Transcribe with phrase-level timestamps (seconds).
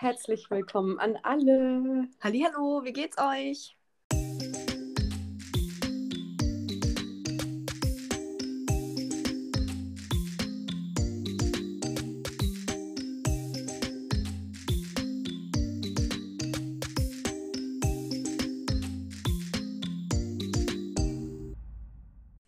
[0.00, 2.08] Herzlich willkommen an alle.
[2.20, 3.76] Hallo, wie geht's euch?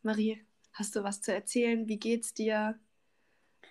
[0.03, 0.41] Marie,
[0.73, 1.89] hast du was zu erzählen?
[1.89, 2.79] Wie geht's dir?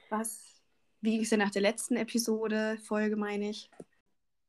[0.10, 0.59] Was?
[1.02, 3.70] Wie ging es dir nach der letzten Episode, Folge meine ich?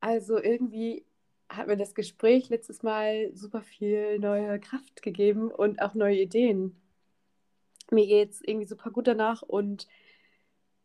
[0.01, 1.05] Also irgendwie
[1.49, 6.75] hat mir das Gespräch letztes Mal super viel neue Kraft gegeben und auch neue Ideen.
[7.89, 9.87] Mir geht es irgendwie super gut danach und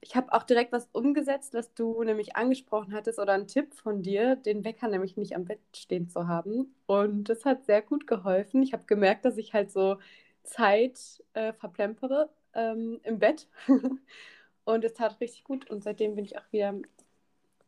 [0.01, 4.03] ich habe auch direkt was umgesetzt, was du nämlich angesprochen hattest oder ein Tipp von
[4.03, 6.75] dir, den Wecker nämlich nicht am Bett stehen zu haben.
[6.87, 8.63] Und das hat sehr gut geholfen.
[8.63, 9.99] Ich habe gemerkt, dass ich halt so
[10.45, 13.49] Zeit äh, verplempere ähm, im Bett.
[14.67, 15.71] und es tat richtig gut.
[15.71, 16.75] Und seitdem bin ich auch wieder,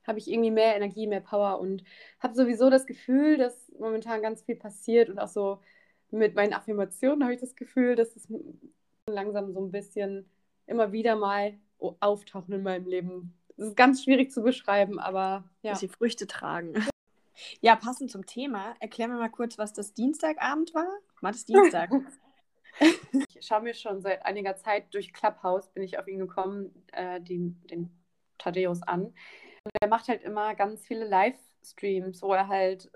[0.06, 1.82] habe ich irgendwie mehr Energie, mehr Power und
[2.20, 5.60] habe sowieso das Gefühl, dass momentan ganz viel passiert und auch so
[6.10, 8.28] mit meinen Affirmationen habe ich das Gefühl, dass es
[9.06, 10.28] langsam so ein bisschen
[10.66, 13.34] immer wieder mal auftauchen in meinem Leben.
[13.56, 15.72] Es ist ganz schwierig zu beschreiben, aber ja.
[15.72, 16.74] Dass sie Früchte tragen.
[17.60, 20.88] Ja, passend zum Thema, erklär mir mal kurz, was das Dienstagabend war.
[21.20, 21.90] War das Dienstag?
[22.80, 27.20] ich schaue mir schon seit einiger Zeit durch Clubhouse, bin ich auf ihn gekommen, äh,
[27.20, 27.90] den, den
[28.38, 29.04] Thaddeus an.
[29.04, 32.90] Und er macht halt immer ganz viele Livestreams, wo er halt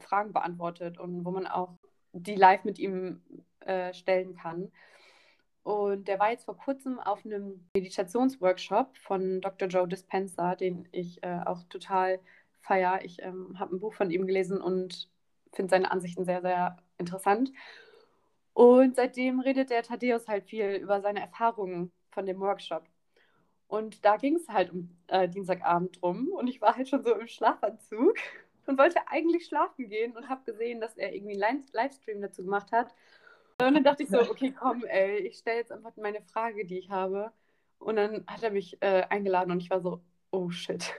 [0.00, 1.78] Fragen beantwortet und wo man auch
[2.12, 3.22] die live mit ihm
[3.60, 4.70] äh, stellen kann.
[5.62, 9.68] Und der war jetzt vor kurzem auf einem Meditationsworkshop von Dr.
[9.68, 12.20] Joe Dispenza, den ich äh, auch total
[12.62, 13.04] feiere.
[13.04, 15.10] Ich ähm, habe ein Buch von ihm gelesen und
[15.52, 17.52] finde seine Ansichten sehr, sehr interessant.
[18.58, 22.82] Und seitdem redet der Thaddeus halt viel über seine Erfahrungen von dem Workshop.
[23.68, 27.14] Und da ging es halt um äh, Dienstagabend drum und ich war halt schon so
[27.14, 28.16] im Schlafanzug
[28.66, 32.72] und wollte eigentlich schlafen gehen und habe gesehen, dass er irgendwie einen Livestream dazu gemacht
[32.72, 32.92] hat.
[33.62, 36.80] Und dann dachte ich so, okay, komm, ey, ich stelle jetzt einfach meine Frage, die
[36.80, 37.30] ich habe.
[37.78, 40.00] Und dann hat er mich äh, eingeladen und ich war so,
[40.32, 40.92] oh shit.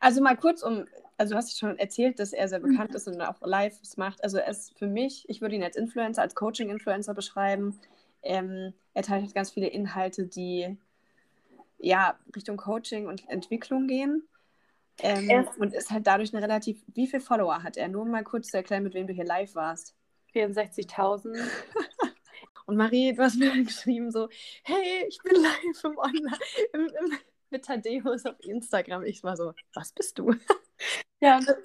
[0.00, 2.70] Also mal kurz, um also du hast schon erzählt, dass er sehr mhm.
[2.70, 4.22] bekannt ist und auch Lives macht.
[4.22, 7.78] Also er ist für mich, ich würde ihn als Influencer, als Coaching-Influencer beschreiben.
[8.22, 10.76] Ähm, er teilt halt ganz viele Inhalte, die
[11.78, 14.26] ja Richtung Coaching und Entwicklung gehen.
[14.98, 16.80] Ähm, und ist halt dadurch eine relativ.
[16.94, 17.88] Wie viele Follower hat er?
[17.88, 19.94] Nur mal kurz zu erklären, mit wem du hier live warst.
[20.34, 21.36] 64.000.
[22.66, 24.28] und Marie, du hast mir geschrieben so,
[24.62, 26.38] hey, ich bin live im Online,
[26.72, 27.18] im, im,
[27.50, 29.04] mit Thaddeus auf Instagram.
[29.04, 30.34] Ich war so, was bist du?
[31.20, 31.56] Ja, und das,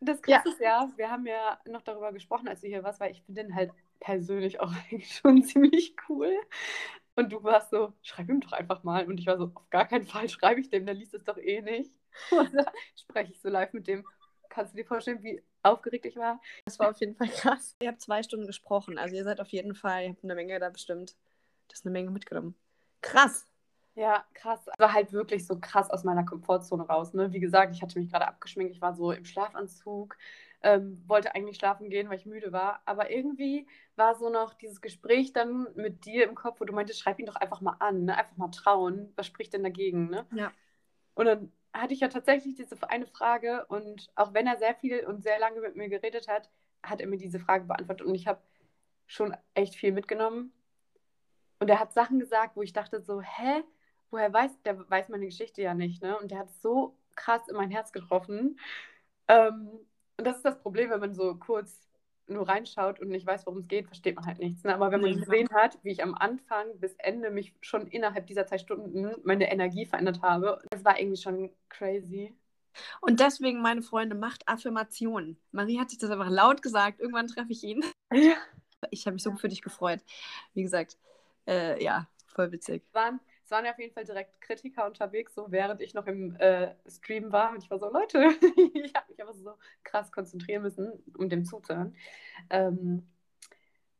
[0.00, 3.12] das Krasse ist ja, wir haben ja noch darüber gesprochen, als du hier warst, weil
[3.12, 6.32] ich finde den halt persönlich auch eigentlich schon ziemlich cool.
[7.16, 9.06] Und du warst so, schreib ihm doch einfach mal.
[9.06, 11.38] Und ich war so, auf gar keinen Fall schreibe ich dem, der liest es doch
[11.38, 11.92] eh nicht.
[12.30, 14.04] Und da spreche ich so live mit dem.
[14.48, 16.40] Kannst du dir vorstellen, wie aufgeregt ich war?
[16.64, 17.76] Das war auf jeden Fall krass.
[17.80, 18.98] Ihr habt zwei Stunden gesprochen.
[18.98, 21.16] Also ihr seid auf jeden Fall, ihr habt eine Menge da bestimmt.
[21.68, 22.54] Das ist eine Menge mitgenommen.
[23.00, 23.46] Krass.
[23.94, 24.66] Ja, krass.
[24.78, 27.14] War halt wirklich so krass aus meiner Komfortzone raus.
[27.14, 27.32] Ne?
[27.32, 30.16] Wie gesagt, ich hatte mich gerade abgeschminkt, ich war so im Schlafanzug,
[30.62, 32.82] ähm, wollte eigentlich schlafen gehen, weil ich müde war.
[32.86, 37.00] Aber irgendwie war so noch dieses Gespräch dann mit dir im Kopf, wo du meintest,
[37.00, 38.16] schreib ihn doch einfach mal an, ne?
[38.16, 39.12] einfach mal trauen.
[39.14, 40.10] Was spricht denn dagegen?
[40.10, 40.26] Ne?
[40.34, 40.50] Ja.
[41.14, 45.04] Und dann hatte ich ja tatsächlich diese eine Frage und auch wenn er sehr viel
[45.06, 46.48] und sehr lange mit mir geredet hat,
[46.82, 48.40] hat er mir diese Frage beantwortet und ich habe
[49.06, 50.52] schon echt viel mitgenommen.
[51.60, 53.62] Und er hat Sachen gesagt, wo ich dachte so, hä?
[54.14, 56.16] Woher weiß, der weiß meine Geschichte ja nicht, ne?
[56.18, 58.58] Und der hat so krass in mein Herz getroffen.
[59.28, 59.68] Ähm,
[60.16, 61.80] und das ist das Problem, wenn man so kurz
[62.26, 64.64] nur reinschaut und nicht weiß, worum es geht, versteht man halt nichts.
[64.64, 64.74] Ne?
[64.74, 68.46] Aber wenn man gesehen hat, wie ich am Anfang bis Ende mich schon innerhalb dieser
[68.46, 72.32] zwei Stunden meine Energie verändert habe, das war irgendwie schon crazy.
[73.00, 75.36] Und deswegen, meine Freunde, macht Affirmationen.
[75.52, 77.00] Marie hat sich das einfach laut gesagt.
[77.00, 77.84] Irgendwann treffe ich ihn.
[78.12, 78.34] Ja.
[78.90, 80.00] Ich habe mich so für dich gefreut.
[80.52, 80.98] Wie gesagt,
[81.46, 82.82] äh, ja, voll witzig.
[82.92, 86.34] Waren es waren ja auf jeden Fall direkt Kritiker unterwegs, so während ich noch im
[86.36, 87.50] äh, Stream war.
[87.50, 88.18] Und ich war so, Leute,
[88.74, 91.94] ich habe mich aber so krass konzentrieren müssen, um dem zuzuhören.
[92.48, 93.06] Ähm,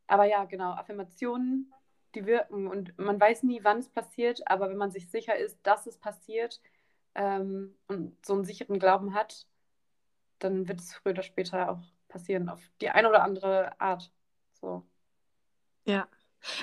[0.07, 1.73] aber ja, genau, Affirmationen,
[2.15, 5.59] die wirken und man weiß nie, wann es passiert, aber wenn man sich sicher ist,
[5.63, 6.61] dass es passiert
[7.15, 9.47] ähm, und so einen sicheren Glauben hat,
[10.39, 14.11] dann wird es früher oder später auch passieren, auf die eine oder andere Art.
[14.55, 14.87] So.
[15.85, 16.09] Ja,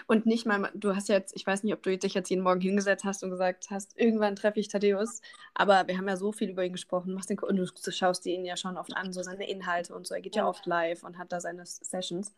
[0.08, 2.62] und nicht mal, du hast jetzt, ich weiß nicht, ob du dich jetzt jeden Morgen
[2.62, 5.22] hingesetzt hast und gesagt hast, irgendwann treffe ich Thaddeus,
[5.54, 8.46] aber wir haben ja so viel über ihn gesprochen, machst den, und du schaust ihn
[8.46, 10.16] ja schon oft an, so seine Inhalte und so.
[10.16, 12.34] Er geht ja, ja oft live und hat da seine Sessions.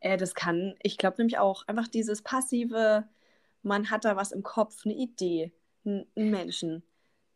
[0.00, 3.04] Äh, das kann, ich glaube nämlich auch, einfach dieses passive,
[3.62, 5.52] man hat da was im Kopf, eine Idee,
[5.84, 6.82] einen Menschen.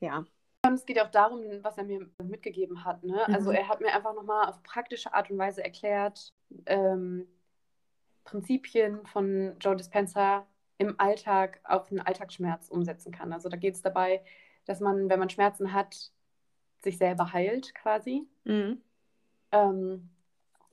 [0.01, 0.25] Ja.
[0.67, 3.05] Und es geht auch darum, was er mir mitgegeben hat.
[3.05, 3.15] Ne?
[3.27, 3.35] Also mhm.
[3.35, 6.33] Also er hat mir einfach nochmal auf praktische Art und Weise erklärt,
[6.67, 7.27] ähm,
[8.25, 10.47] Prinzipien von Joe Dispenza
[10.79, 13.33] im Alltag auf einen Alltagsschmerz umsetzen kann.
[13.33, 14.23] Also da geht es dabei,
[14.65, 16.11] dass man, wenn man Schmerzen hat,
[16.83, 18.27] sich selber heilt quasi.
[18.45, 18.81] Mhm.
[19.53, 20.11] Ähm,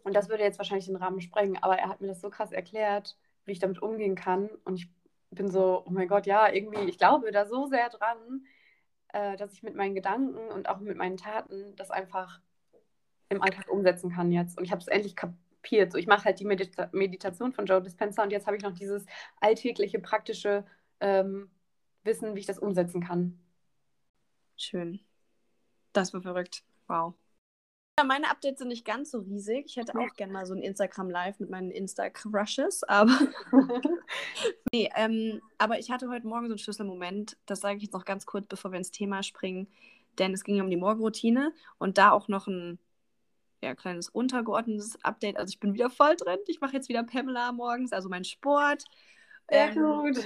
[0.03, 2.51] und das würde jetzt wahrscheinlich den Rahmen sprengen, aber er hat mir das so krass
[2.51, 4.49] erklärt, wie ich damit umgehen kann.
[4.65, 4.89] Und ich
[5.29, 8.45] bin so, oh mein Gott, ja, irgendwie, ich glaube da so sehr dran,
[9.13, 12.41] äh, dass ich mit meinen Gedanken und auch mit meinen Taten das einfach
[13.29, 14.57] im Alltag umsetzen kann jetzt.
[14.57, 15.39] Und ich habe es endlich kapiert.
[15.69, 18.73] So, ich mache halt die Medita Meditation von Joe Dispenza und jetzt habe ich noch
[18.73, 19.05] dieses
[19.39, 20.65] alltägliche, praktische
[20.99, 21.49] ähm,
[22.03, 23.39] Wissen, wie ich das umsetzen kann.
[24.57, 24.99] Schön.
[25.93, 26.63] Das war verrückt.
[26.87, 27.13] Wow.
[27.99, 29.65] Ja, meine Updates sind nicht ganz so riesig.
[29.67, 33.17] Ich hätte auch gerne mal so ein Instagram Live mit meinen Insta-Crushes, aber.
[34.73, 37.37] nee, ähm, aber ich hatte heute Morgen so einen Schlüsselmoment.
[37.45, 39.67] Das sage ich jetzt noch ganz kurz, bevor wir ins Thema springen.
[40.19, 42.79] Denn es ging um die Morgenroutine und da auch noch ein
[43.61, 45.37] ja, kleines untergeordnetes Update.
[45.37, 46.39] Also ich bin wieder voll drin.
[46.47, 48.83] Ich mache jetzt wieder Pamela morgens, also mein Sport.
[49.49, 50.17] Sehr ähm, gut.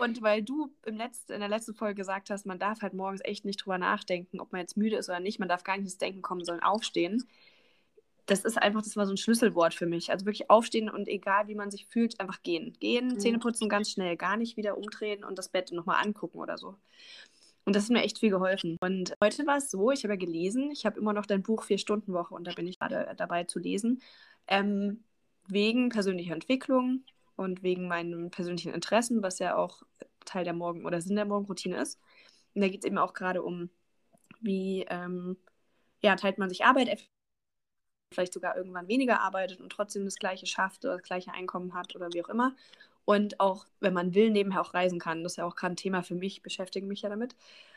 [0.00, 3.20] Und weil du im Letz-, in der letzten Folge gesagt hast, man darf halt morgens
[3.24, 5.84] echt nicht drüber nachdenken, ob man jetzt müde ist oder nicht, man darf gar nicht
[5.84, 7.24] ins Denken kommen, sondern aufstehen.
[8.26, 10.10] Das ist einfach, das war so ein Schlüsselwort für mich.
[10.10, 12.76] Also wirklich aufstehen und egal wie man sich fühlt, einfach gehen.
[12.80, 13.20] Gehen, mhm.
[13.20, 16.76] Zähne putzen ganz schnell, gar nicht wieder umdrehen und das Bett nochmal angucken oder so.
[17.66, 18.78] Und das hat mir echt viel geholfen.
[18.80, 21.64] Und heute war es so, ich habe ja gelesen, ich habe immer noch dein Buch
[21.64, 24.00] Vier-Stunden-Woche und da bin ich gerade dabei zu lesen.
[24.46, 25.04] Ähm,
[25.48, 27.04] wegen persönlicher Entwicklung,
[27.36, 29.82] und wegen meinen persönlichen Interessen, was ja auch
[30.24, 32.00] Teil der Morgen- oder Sinn der Morgenroutine ist.
[32.54, 33.70] Und da geht es eben auch gerade um,
[34.40, 35.36] wie ähm,
[36.02, 37.08] ja, teilt man sich Arbeit,
[38.12, 41.94] vielleicht sogar irgendwann weniger arbeitet und trotzdem das gleiche schafft oder das gleiche Einkommen hat
[41.94, 42.56] oder wie auch immer.
[43.06, 45.22] Und auch, wenn man will, nebenher auch reisen kann.
[45.22, 47.34] Das ist ja auch gerade ein Thema für mich, beschäftige mich ja damit.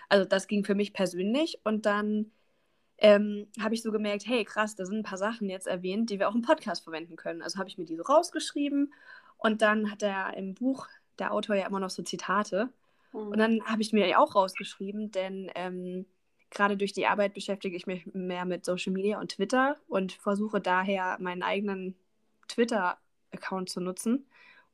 [0.10, 2.31] Also das ging für mich persönlich und dann
[2.98, 6.20] ähm, habe ich so gemerkt, hey krass, da sind ein paar Sachen jetzt erwähnt, die
[6.20, 7.42] wir auch im Podcast verwenden können.
[7.42, 8.94] Also habe ich mir die so rausgeschrieben
[9.38, 10.88] und dann hat er im Buch
[11.20, 12.70] der Autor ja immer noch so Zitate.
[13.14, 13.20] Mhm.
[13.20, 16.06] Und dann habe ich mir auch rausgeschrieben, denn ähm,
[16.50, 20.60] gerade durch die Arbeit beschäftige ich mich mehr mit Social Media und Twitter und versuche
[20.60, 21.96] daher meinen eigenen
[22.48, 24.25] Twitter-Account zu nutzen,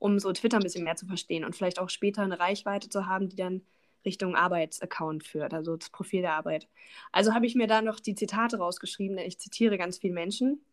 [0.05, 3.07] um so Twitter ein bisschen mehr zu verstehen und vielleicht auch später eine Reichweite zu
[3.07, 3.61] haben, die dann
[4.05, 6.67] Richtung Arbeitsaccount führt, also das Profil der Arbeit.
[7.11, 10.63] Also habe ich mir da noch die Zitate rausgeschrieben, denn ich zitiere ganz viele Menschen,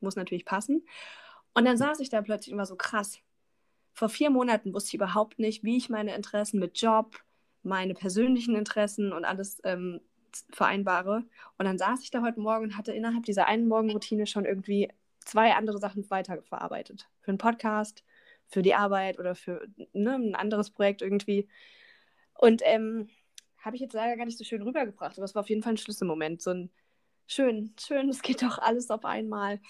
[0.00, 0.86] muss natürlich passen.
[1.54, 3.20] Und dann saß ich da plötzlich immer so krass
[3.94, 7.18] vor vier Monaten wusste ich überhaupt nicht, wie ich meine Interessen mit Job,
[7.62, 10.00] meine persönlichen Interessen und alles ähm,
[10.50, 11.24] vereinbare.
[11.58, 14.88] Und dann saß ich da heute Morgen und hatte innerhalb dieser einen Morgenroutine schon irgendwie
[15.20, 17.08] zwei andere Sachen weiterverarbeitet.
[17.20, 18.02] Für einen Podcast,
[18.52, 21.48] für die Arbeit oder für ne, ein anderes Projekt irgendwie.
[22.34, 23.08] Und ähm,
[23.58, 25.72] habe ich jetzt leider gar nicht so schön rübergebracht, aber es war auf jeden Fall
[25.72, 26.42] ein Schlüsselmoment.
[26.42, 26.70] So ein
[27.26, 29.60] schön, schön, es geht doch alles auf einmal.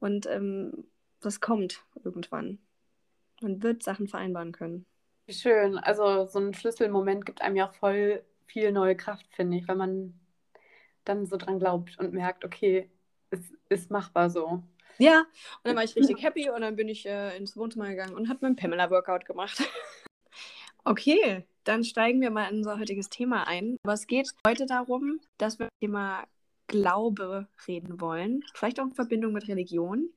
[0.00, 0.86] Und ähm,
[1.20, 2.58] das kommt irgendwann.
[3.40, 4.86] Man wird Sachen vereinbaren können.
[5.28, 5.78] Schön.
[5.78, 9.78] Also so ein Schlüsselmoment gibt einem ja auch voll viel neue Kraft, finde ich, wenn
[9.78, 10.20] man
[11.04, 12.90] dann so dran glaubt und merkt, okay,
[13.30, 14.62] es ist machbar so.
[14.98, 15.26] Ja, und
[15.64, 18.40] dann war ich richtig happy und dann bin ich äh, ins Wohnzimmer gegangen und habe
[18.42, 19.62] mein Pamela-Workout gemacht.
[20.84, 23.76] okay, dann steigen wir mal in unser heutiges Thema ein.
[23.82, 26.24] Aber es geht heute darum, dass wir das Thema
[26.66, 30.10] Glaube reden wollen, vielleicht auch in Verbindung mit Religion.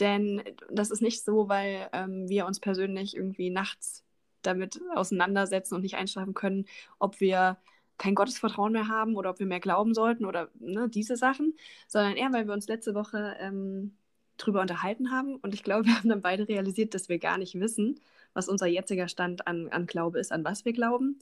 [0.00, 4.04] Denn das ist nicht so, weil ähm, wir uns persönlich irgendwie nachts
[4.42, 6.66] damit auseinandersetzen und nicht einschlafen können,
[6.98, 7.58] ob wir
[7.98, 11.56] kein Gottesvertrauen mehr haben oder ob wir mehr glauben sollten oder ne, diese Sachen,
[11.88, 13.96] sondern eher, weil wir uns letzte Woche ähm,
[14.38, 17.58] drüber unterhalten haben und ich glaube, wir haben dann beide realisiert, dass wir gar nicht
[17.60, 18.00] wissen,
[18.32, 21.18] was unser jetziger Stand an, an Glaube ist, an was wir glauben.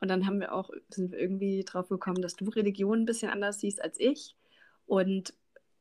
[0.00, 3.30] Und dann haben wir auch, sind wir irgendwie drauf gekommen, dass du Religion ein bisschen
[3.30, 4.36] anders siehst als ich.
[4.86, 5.32] Und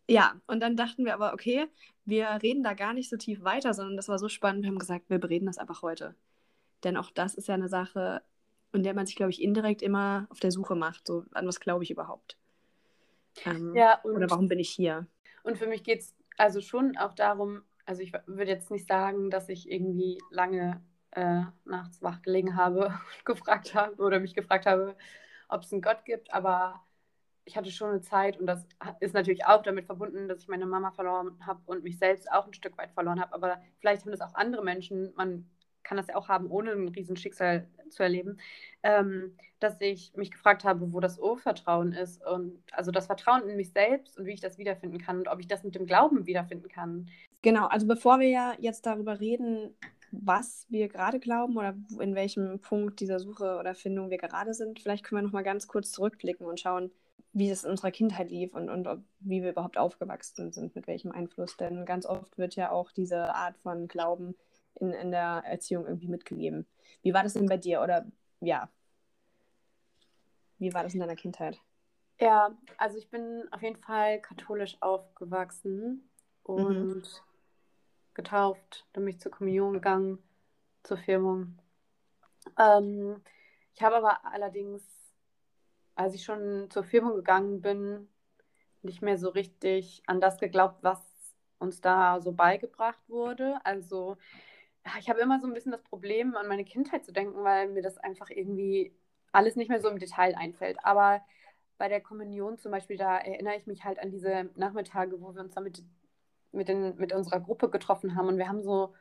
[0.08, 1.65] ja, und dann dachten wir aber, okay,
[2.05, 4.63] wir reden da gar nicht so tief weiter, sondern das war so spannend.
[4.63, 6.15] Wir haben gesagt, wir bereden das einfach heute.
[6.84, 8.22] Denn auch das ist ja eine Sache,
[8.72, 11.08] in der man sich, glaube ich, indirekt immer auf der Suche macht.
[11.08, 12.38] So, an was glaube ich überhaupt?
[13.46, 15.08] Ähm, ja, und, oder warum bin ich hier?
[15.44, 19.29] Und für mich geht es also schon auch darum, also ich würde jetzt nicht sagen,
[19.29, 24.65] dass ich irgendwie lange äh, nachts wach gelegen habe und gefragt habe oder mich gefragt
[24.65, 24.95] habe,
[25.47, 26.83] ob es einen Gott gibt, aber
[27.45, 28.65] ich hatte schon eine Zeit und das
[28.99, 32.47] ist natürlich auch damit verbunden, dass ich meine Mama verloren habe und mich selbst auch
[32.47, 33.33] ein Stück weit verloren habe.
[33.35, 35.47] Aber vielleicht haben das auch andere Menschen, man
[35.85, 38.37] kann das ja auch haben, ohne ein Riesenschicksal zu erleben,
[38.83, 43.55] ähm, dass ich mich gefragt habe, wo das Urvertrauen ist und also das Vertrauen in
[43.55, 46.25] mich selbst und wie ich das wiederfinden kann und ob ich das mit dem Glauben
[46.25, 47.07] wiederfinden kann.
[47.41, 49.75] Genau, also bevor wir ja jetzt darüber reden,
[50.11, 54.79] was wir gerade glauben oder in welchem Punkt dieser Suche oder Findung wir gerade sind.
[54.79, 56.91] Vielleicht können wir noch mal ganz kurz zurückblicken und schauen,
[57.33, 60.87] wie es in unserer Kindheit lief und, und ob, wie wir überhaupt aufgewachsen sind, mit
[60.87, 61.57] welchem Einfluss.
[61.57, 64.35] Denn ganz oft wird ja auch diese Art von Glauben
[64.75, 66.65] in, in der Erziehung irgendwie mitgegeben.
[67.01, 67.82] Wie war das denn bei dir?
[67.82, 68.05] Oder
[68.41, 68.70] ja,
[70.58, 71.60] wie war das in deiner Kindheit?
[72.20, 76.10] Ja, also ich bin auf jeden Fall katholisch aufgewachsen
[76.44, 77.03] und mhm.
[78.13, 80.20] getauft, dann bin ich zur Kommunion gegangen,
[80.84, 81.60] zur Firmung.
[82.58, 83.22] Ähm,
[83.74, 84.84] ich habe aber allerdings,
[85.96, 88.08] als ich schon zur Firmung gegangen bin,
[88.82, 91.01] nicht mehr so richtig an das geglaubt, was
[91.60, 93.60] uns da so beigebracht wurde.
[93.65, 94.17] Also
[94.99, 97.81] ich habe immer so ein bisschen das Problem, an meine Kindheit zu denken, weil mir
[97.81, 98.93] das einfach irgendwie
[99.31, 100.77] alles nicht mehr so im Detail einfällt.
[100.83, 101.21] Aber
[101.77, 105.41] bei der Kommunion zum Beispiel, da erinnere ich mich halt an diese Nachmittage, wo wir
[105.41, 105.83] uns da mit,
[106.51, 108.93] den, mit unserer Gruppe getroffen haben und wir haben so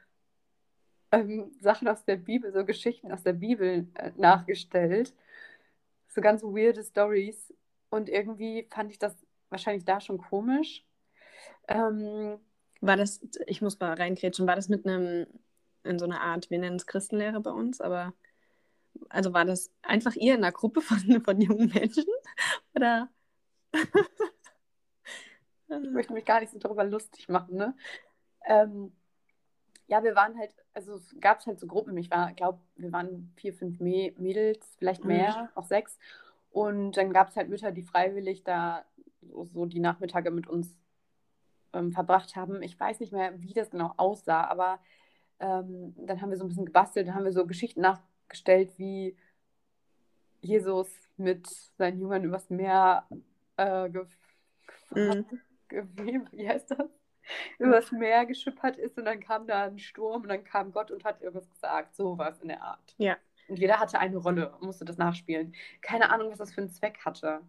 [1.12, 5.14] ähm, Sachen aus der Bibel, so Geschichten aus der Bibel äh, nachgestellt.
[6.08, 7.54] So ganz weirde Stories.
[7.90, 9.14] Und irgendwie fand ich das
[9.50, 10.84] wahrscheinlich da schon komisch.
[11.68, 12.38] Ähm,
[12.80, 15.26] war das, ich muss mal reinkrätschen, war das mit einem
[15.84, 18.12] in so einer Art, wir nennen es Christenlehre bei uns, aber
[19.08, 22.04] also war das einfach ihr in einer Gruppe von, von jungen Menschen?
[22.74, 23.08] Oder?
[23.72, 27.74] ich möchte mich gar nicht so darüber lustig machen, ne?
[28.46, 28.92] Ähm,
[29.86, 31.96] ja, wir waren halt, also es gab halt so Gruppen.
[31.98, 35.48] Ich war, glaube, wir waren vier, fünf Mädels, vielleicht mehr, mhm.
[35.56, 35.98] auch sechs.
[36.50, 38.84] Und dann gab es halt Mütter, die freiwillig da
[39.20, 40.78] so, so die Nachmittage mit uns
[41.72, 42.62] ähm, verbracht haben.
[42.62, 44.78] Ich weiß nicht mehr, wie das genau aussah, aber
[45.40, 49.16] ähm, dann haben wir so ein bisschen gebastelt, dann haben wir so Geschichten nachgestellt, wie
[50.40, 51.46] Jesus mit
[51.78, 53.06] seinen Jüngern übers Meer
[53.56, 54.04] äh, ge
[54.90, 55.26] mhm.
[56.32, 56.88] wie heißt das?
[57.58, 61.04] übers Meer geschippert ist und dann kam da ein Sturm und dann kam Gott und
[61.04, 62.94] hat irgendwas gesagt, sowas in der Art.
[62.98, 63.16] Ja.
[63.48, 65.54] Und jeder hatte eine Rolle und musste das nachspielen.
[65.82, 67.40] Keine Ahnung, was das für einen Zweck hatte.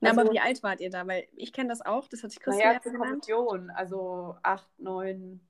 [0.00, 1.06] Na, also, aber wie alt wart ihr da?
[1.06, 5.40] Weil ich kenne das auch, das hat sich Christian naja, Kommission, also acht, neun,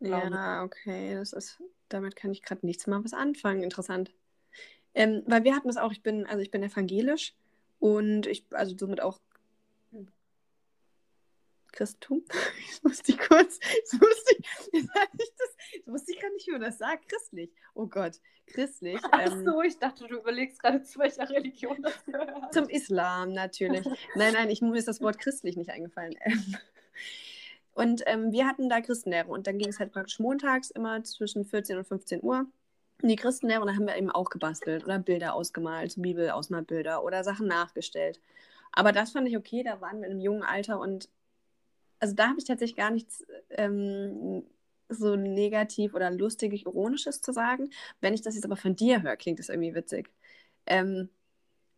[0.00, 1.14] ja, okay.
[1.14, 3.62] Das ist, damit kann ich gerade nichts mal was anfangen.
[3.62, 4.12] Interessant.
[4.94, 7.34] Ähm, weil wir hatten das auch, ich bin, also ich bin evangelisch
[7.80, 9.20] und ich, also somit auch
[11.74, 12.24] Christentum.
[12.70, 14.36] Ich musste ich kurz, ich musste,
[14.72, 17.08] ich, das, wusste ich gar nicht, wie man das sagt.
[17.08, 17.50] Christlich.
[17.74, 19.00] Oh Gott, christlich.
[19.10, 22.52] Ach ähm, so, ich dachte, du überlegst gerade, zu welcher Religion das gehört.
[22.52, 23.84] Zum Islam, natürlich.
[24.14, 26.14] nein, nein, ich, mir ist das Wort christlich nicht eingefallen.
[26.20, 26.56] Ähm,
[27.74, 31.44] und ähm, wir hatten da Christenlehre und dann ging es halt praktisch montags immer zwischen
[31.44, 32.46] 14 und 15 Uhr
[33.02, 37.24] in die Christenlehre und da haben wir eben auch gebastelt oder Bilder ausgemalt, Bibel-Ausmalbilder oder
[37.24, 38.20] Sachen nachgestellt.
[38.72, 41.08] Aber das fand ich okay, da waren wir in einem jungen Alter und
[42.00, 44.44] also da habe ich tatsächlich gar nichts ähm,
[44.88, 47.70] so negativ oder lustig, ironisches zu sagen.
[48.00, 50.10] Wenn ich das jetzt aber von dir höre, klingt das irgendwie witzig.
[50.66, 51.08] Ähm,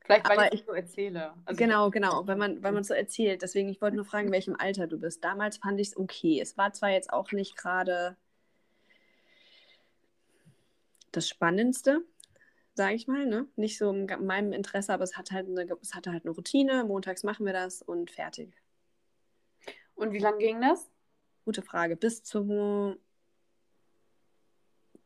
[0.07, 1.35] Vielleicht, weil Aber ich so erzähle.
[1.45, 3.43] Also genau, genau, weil man, weil man so erzählt.
[3.43, 5.25] Deswegen, ich wollte nur fragen, in welchem Alter du bist.
[5.25, 6.41] Damals fand ich es okay.
[6.41, 8.17] Es war zwar jetzt auch nicht gerade
[11.11, 12.03] das Spannendste,
[12.75, 13.49] sage ich mal, ne?
[13.57, 16.85] Nicht so in meinem Interesse, aber es, hat halt eine, es hatte halt eine Routine.
[16.85, 18.55] Montags machen wir das und fertig.
[19.97, 20.89] Und wie lange ging das?
[21.45, 21.97] Gute Frage.
[21.97, 22.97] Bis zum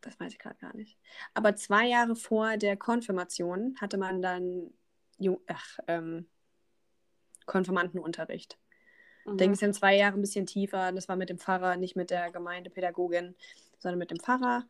[0.02, 0.98] das weiß ich gerade gar nicht.
[1.34, 4.72] Aber zwei Jahre vor der Konfirmation hatte man dann
[5.20, 6.26] Jung, ach, ähm,
[7.46, 8.58] Konfirmandenunterricht.
[9.26, 9.36] Mhm.
[9.36, 10.92] Da ging es dann zwei Jahre ein bisschen tiefer.
[10.92, 13.36] Das war mit dem Pfarrer, nicht mit der Gemeindepädagogin,
[13.78, 14.66] sondern mit dem Pfarrer.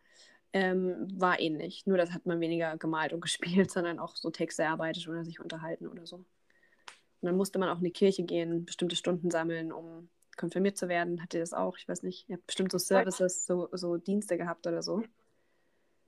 [0.52, 1.86] Ähm, war ähnlich.
[1.86, 5.40] Nur das hat man weniger gemalt und gespielt, sondern auch so Texte erarbeitet oder sich
[5.40, 6.16] unterhalten oder so.
[6.16, 10.88] Und dann musste man auch in die Kirche gehen, bestimmte Stunden sammeln, um konfirmiert zu
[10.88, 11.20] werden.
[11.22, 11.76] Habt ihr das auch?
[11.76, 12.28] Ich weiß nicht.
[12.28, 15.02] Ihr habt bestimmt so Services, so, so Dienste gehabt oder so.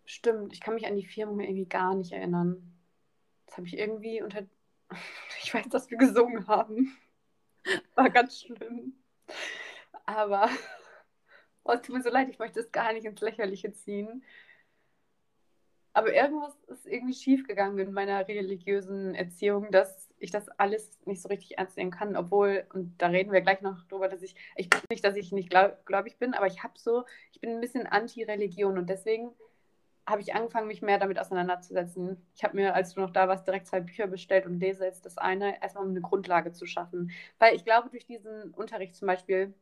[0.05, 2.73] Stimmt, ich kann mich an die Firma irgendwie gar nicht erinnern.
[3.53, 4.47] Das habe ich irgendwie unter.
[5.43, 6.97] Ich weiß, dass wir gesungen haben.
[7.95, 8.95] War ganz schlimm.
[10.07, 10.49] Aber
[11.65, 14.25] oh, es tut mir so leid, ich möchte es gar nicht ins Lächerliche ziehen.
[15.93, 21.29] Aber irgendwas ist irgendwie schiefgegangen in meiner religiösen Erziehung, dass ich das alles nicht so
[21.29, 24.71] richtig ernst nehmen kann, obwohl, und da reden wir gleich noch drüber, dass ich, ich
[24.89, 28.79] nicht, dass ich nicht gläubig bin, aber ich habe so, ich bin ein bisschen anti-Religion
[28.79, 29.35] und deswegen
[30.07, 32.27] habe ich angefangen, mich mehr damit auseinanderzusetzen.
[32.35, 35.07] Ich habe mir, als du noch da warst, direkt zwei Bücher bestellt und lese jetzt
[35.07, 37.13] das eine, erstmal um eine Grundlage zu schaffen.
[37.39, 39.55] Weil ich glaube, durch diesen Unterricht zum Beispiel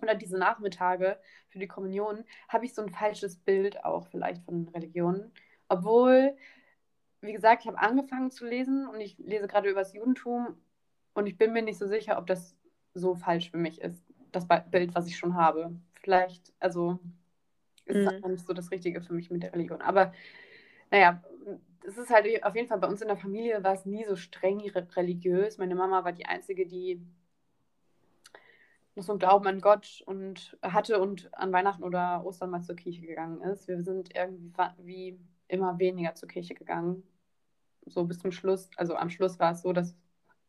[0.00, 4.68] oder diese Nachmittage für die Kommunion habe ich so ein falsches Bild auch vielleicht von
[4.68, 5.32] Religionen.
[5.68, 6.36] Obwohl,
[7.20, 10.56] wie gesagt, ich habe angefangen zu lesen und ich lese gerade über das Judentum
[11.14, 12.56] und ich bin mir nicht so sicher, ob das
[12.94, 15.72] so falsch für mich ist, das Bild, was ich schon habe.
[15.94, 16.98] Vielleicht, also
[17.86, 18.08] ist mhm.
[18.08, 19.80] einfach nicht so das Richtige für mich mit der Religion.
[19.80, 20.12] Aber
[20.90, 21.22] naja,
[21.84, 24.16] es ist halt auf jeden Fall bei uns in der Familie war es nie so
[24.16, 25.58] streng religiös.
[25.58, 27.04] Meine Mama war die Einzige, die
[28.94, 32.76] noch so einen Glauben an Gott und hatte und an Weihnachten oder Ostern mal zur
[32.76, 33.66] Kirche gegangen ist.
[33.66, 37.02] Wir sind irgendwie immer weniger zur Kirche gegangen.
[37.86, 38.70] So bis zum Schluss.
[38.76, 39.96] Also am Schluss war es so, dass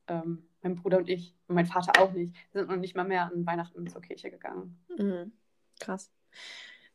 [0.07, 3.31] ähm, mein Bruder und ich und mein Vater auch nicht, sind noch nicht mal mehr
[3.31, 4.77] an Weihnachten zur Kirche gegangen.
[4.97, 5.31] Mhm.
[5.79, 6.11] Krass.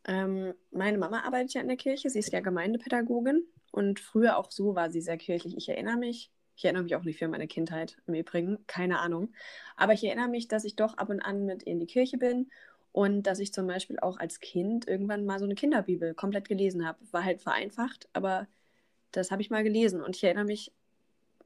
[0.08, 4.50] Ähm, meine Mama arbeitet ja in der Kirche, sie ist ja Gemeindepädagogin und früher auch
[4.50, 5.54] so war sie sehr kirchlich.
[5.56, 9.34] Ich erinnere mich, ich erinnere mich auch nicht für meine Kindheit im Übrigen, keine Ahnung.
[9.76, 12.50] Aber ich erinnere mich, dass ich doch ab und an mit in die Kirche bin
[12.92, 16.86] und dass ich zum Beispiel auch als Kind irgendwann mal so eine Kinderbibel komplett gelesen
[16.86, 16.98] habe.
[17.12, 18.48] War halt vereinfacht, aber
[19.12, 20.72] das habe ich mal gelesen und ich erinnere mich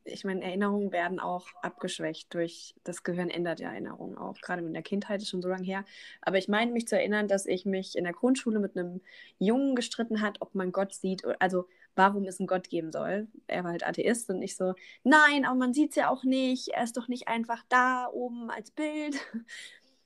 [0.04, 4.36] ich meine, Erinnerungen werden auch abgeschwächt durch das Gehirn ändert ja Erinnerungen auch.
[4.40, 5.84] Gerade in der Kindheit ist schon so lange her.
[6.20, 9.00] Aber ich meine mich zu erinnern, dass ich mich in der Grundschule mit einem
[9.38, 13.28] Jungen gestritten hat, ob man Gott sieht, also warum es einen Gott geben soll.
[13.46, 16.68] Er war halt Atheist und ich so, nein, aber man sieht es ja auch nicht.
[16.68, 19.16] Er ist doch nicht einfach da oben als Bild.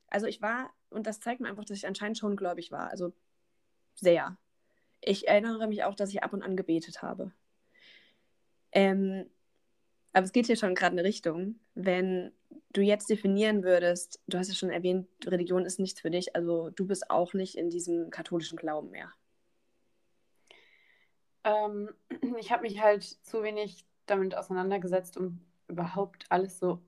[0.09, 2.91] Also ich war, und das zeigt mir einfach, dass ich anscheinend schon gläubig war.
[2.91, 3.13] Also
[3.97, 4.39] sehr.
[5.01, 7.33] Ich erinnere mich auch, dass ich ab und an gebetet habe.
[8.71, 9.29] Ähm,
[10.17, 11.61] aber es geht hier schon gerade in eine Richtung.
[11.75, 12.33] Wenn
[12.71, 16.71] du jetzt definieren würdest, du hast ja schon erwähnt, Religion ist nichts für dich, also
[16.71, 19.13] du bist auch nicht in diesem katholischen Glauben mehr.
[21.45, 21.91] Ähm,
[22.41, 26.81] ich habe mich halt zu wenig damit auseinandergesetzt, um überhaupt alles so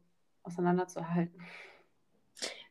[0.43, 1.39] auseinanderzuhalten.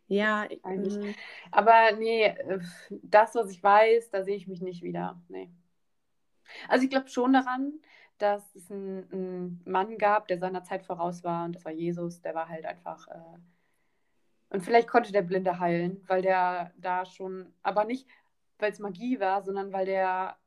[0.08, 0.96] Ja, eigentlich.
[0.96, 1.14] Ähm,
[1.52, 2.60] Aber nee, äh,
[3.04, 5.22] das, was ich weiß, da sehe ich mich nicht wieder.
[5.28, 5.52] Nee.
[6.68, 7.74] Also ich glaube schon daran,
[8.18, 12.22] dass es einen, einen, Mann gab, der seiner Zeit voraus war und das war Jesus.
[12.22, 13.08] Der war halt einfach.
[13.08, 13.40] Äh,
[14.50, 18.08] und vielleicht konnte der Blinde heilen, weil der da schon, aber nicht,
[18.60, 20.38] weil es Magie war, sondern weil der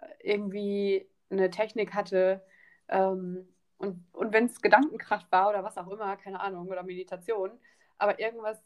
[0.00, 2.42] äh, irgendwie eine Technik hatte.
[2.88, 3.48] Ähm,
[3.78, 7.52] und und wenn es Gedankenkraft war oder was auch immer, keine Ahnung, oder Meditation,
[7.98, 8.62] aber irgendwas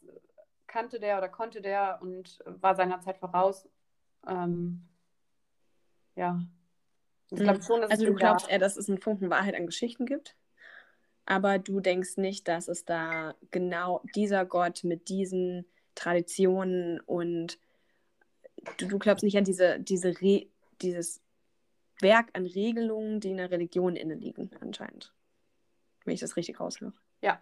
[0.67, 3.67] kannte der oder konnte der und war seiner Zeit voraus.
[4.27, 4.87] Ähm,
[6.15, 6.39] ja,
[7.31, 10.05] ich glaube schon, dass also du glaubst eher, dass es einen Funken Wahrheit an Geschichten
[10.05, 10.35] gibt,
[11.25, 17.57] aber du denkst nicht, dass es da genau dieser Gott mit diesen Traditionen und
[18.77, 20.47] du, du glaubst nicht an diese, diese Re
[20.81, 21.21] dieses
[22.01, 25.13] Werk an Regelungen, die in der Religion inne liegen, anscheinend.
[26.03, 26.93] Wenn ich das richtig raushöre.
[27.21, 27.41] Ja.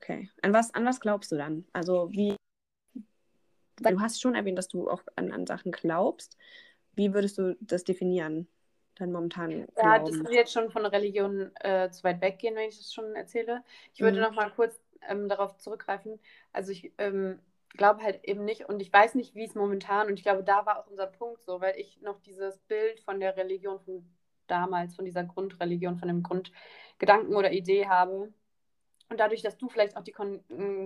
[0.00, 0.30] Okay.
[0.42, 1.64] An was, an was glaubst du dann?
[1.72, 2.36] Also wie.
[3.80, 6.36] Du hast schon erwähnt, dass du auch an, an Sachen glaubst.
[6.94, 8.48] Wie würdest du das definieren?
[8.96, 9.66] Dann momentan.
[9.76, 13.16] Ja, das würde jetzt schon von Religion äh, zu weit weggehen, wenn ich das schon
[13.16, 13.64] erzähle.
[13.92, 14.22] Ich würde mhm.
[14.22, 16.20] noch mal kurz ähm, darauf zurückgreifen.
[16.52, 20.14] Also ich ähm, glaube halt eben nicht und ich weiß nicht, wie es momentan und
[20.14, 23.36] ich glaube, da war auch unser Punkt so, weil ich noch dieses Bild von der
[23.36, 24.06] Religion von
[24.46, 28.32] damals, von dieser Grundreligion, von dem Grundgedanken oder Idee habe.
[29.10, 30.40] Und dadurch, dass du vielleicht auch die Con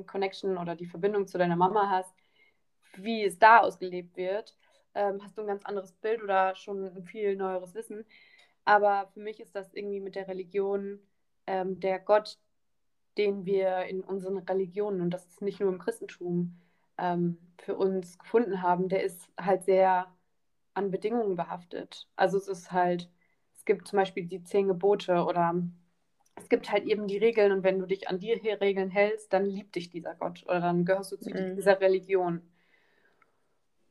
[0.07, 2.15] Connection oder die Verbindung zu deiner Mama hast,
[2.97, 4.57] wie es da ausgelebt wird,
[4.95, 8.05] ähm, hast du ein ganz anderes Bild oder schon ein viel neueres Wissen.
[8.65, 11.01] Aber für mich ist das irgendwie mit der Religion
[11.47, 12.39] ähm, der Gott,
[13.17, 16.61] den wir in unseren Religionen, und das ist nicht nur im Christentum,
[16.99, 20.15] ähm, für uns gefunden haben, der ist halt sehr
[20.75, 22.09] an Bedingungen behaftet.
[22.17, 23.11] Also es ist halt,
[23.55, 25.55] es gibt zum Beispiel die zehn Gebote oder
[26.37, 29.45] es gibt halt eben die Regeln und wenn du dich an die Regeln hältst, dann
[29.45, 31.57] liebt dich dieser Gott oder dann gehörst du zu mhm.
[31.57, 32.43] dieser Religion.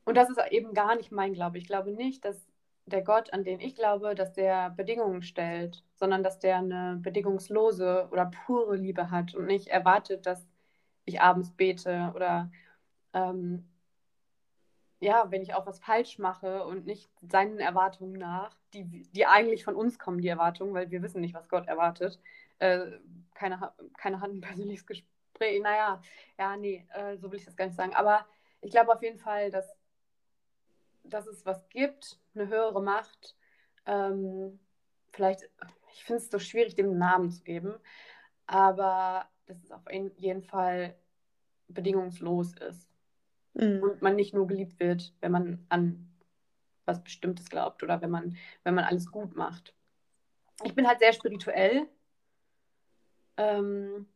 [0.08, 1.58] Und das ist eben gar nicht mein Glaube.
[1.58, 2.48] Ich glaube nicht, dass
[2.86, 8.08] der Gott, an den ich glaube, dass der Bedingungen stellt, sondern dass der eine bedingungslose
[8.10, 10.46] oder pure Liebe hat und nicht erwartet, dass
[11.04, 12.50] ich abends bete oder
[13.12, 13.68] ähm,
[15.00, 19.62] ja, wenn ich auch was falsch mache und nicht seinen Erwartungen nach, die, die eigentlich
[19.62, 22.18] von uns kommen, die Erwartungen, weil wir wissen nicht, was Gott erwartet.
[22.60, 22.92] Äh,
[23.34, 26.00] keine, keine Hand ein persönliches Gespräch, naja,
[26.38, 27.94] ja, nee, äh, so will ich das gar nicht sagen.
[27.94, 28.24] Aber
[28.62, 29.77] ich glaube auf jeden Fall, dass
[31.10, 33.36] dass es was gibt, eine höhere Macht.
[33.86, 34.58] Ähm,
[35.12, 35.48] vielleicht,
[35.92, 37.74] ich finde es so schwierig, dem einen Namen zu geben,
[38.46, 40.94] aber dass es auf jeden Fall
[41.68, 42.88] bedingungslos ist.
[43.54, 43.82] Mhm.
[43.82, 46.08] Und man nicht nur geliebt wird, wenn man an
[46.84, 49.74] was Bestimmtes glaubt oder wenn man, wenn man alles gut macht.
[50.64, 51.86] Ich bin halt sehr spirituell.
[53.36, 54.08] Ähm,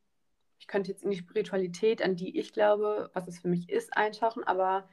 [0.58, 3.96] ich könnte jetzt in die Spiritualität, an die ich glaube, was es für mich ist,
[3.96, 4.88] eintauchen, aber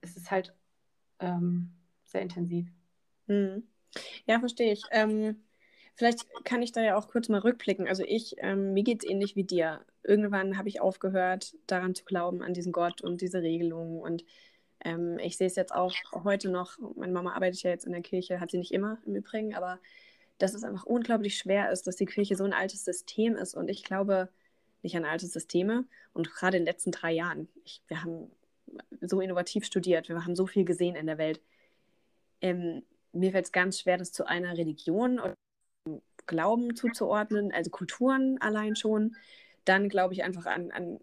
[0.00, 0.54] es ist halt
[1.20, 1.70] ähm,
[2.04, 2.66] sehr intensiv.
[3.28, 3.62] Hm.
[4.26, 4.82] Ja, verstehe ich.
[4.90, 5.42] Ähm,
[5.94, 7.88] vielleicht kann ich da ja auch kurz mal rückblicken.
[7.88, 9.84] Also ich, ähm, mir geht es ähnlich wie dir.
[10.02, 14.24] Irgendwann habe ich aufgehört, daran zu glauben, an diesen Gott und diese Regelungen und
[14.82, 18.00] Ähm, ich sehe es jetzt auch heute noch, meine Mama arbeitet ja jetzt in der
[18.00, 19.78] Kirche, hat sie nicht immer im Übrigen, aber
[20.38, 23.54] dass es einfach unglaublich schwer ist, dass die Kirche so ein altes System ist.
[23.54, 24.30] Und ich glaube
[24.82, 25.84] nicht an alte Systeme.
[26.14, 28.30] Und gerade in den letzten drei Jahren, ich, wir haben
[29.00, 31.40] so innovativ studiert, wir haben so viel gesehen in der Welt.
[32.40, 35.34] Ähm, mir fällt es ganz schwer, das zu einer Religion oder
[36.26, 39.16] Glauben zuzuordnen, also Kulturen allein schon.
[39.64, 41.00] Dann glaube ich einfach an, an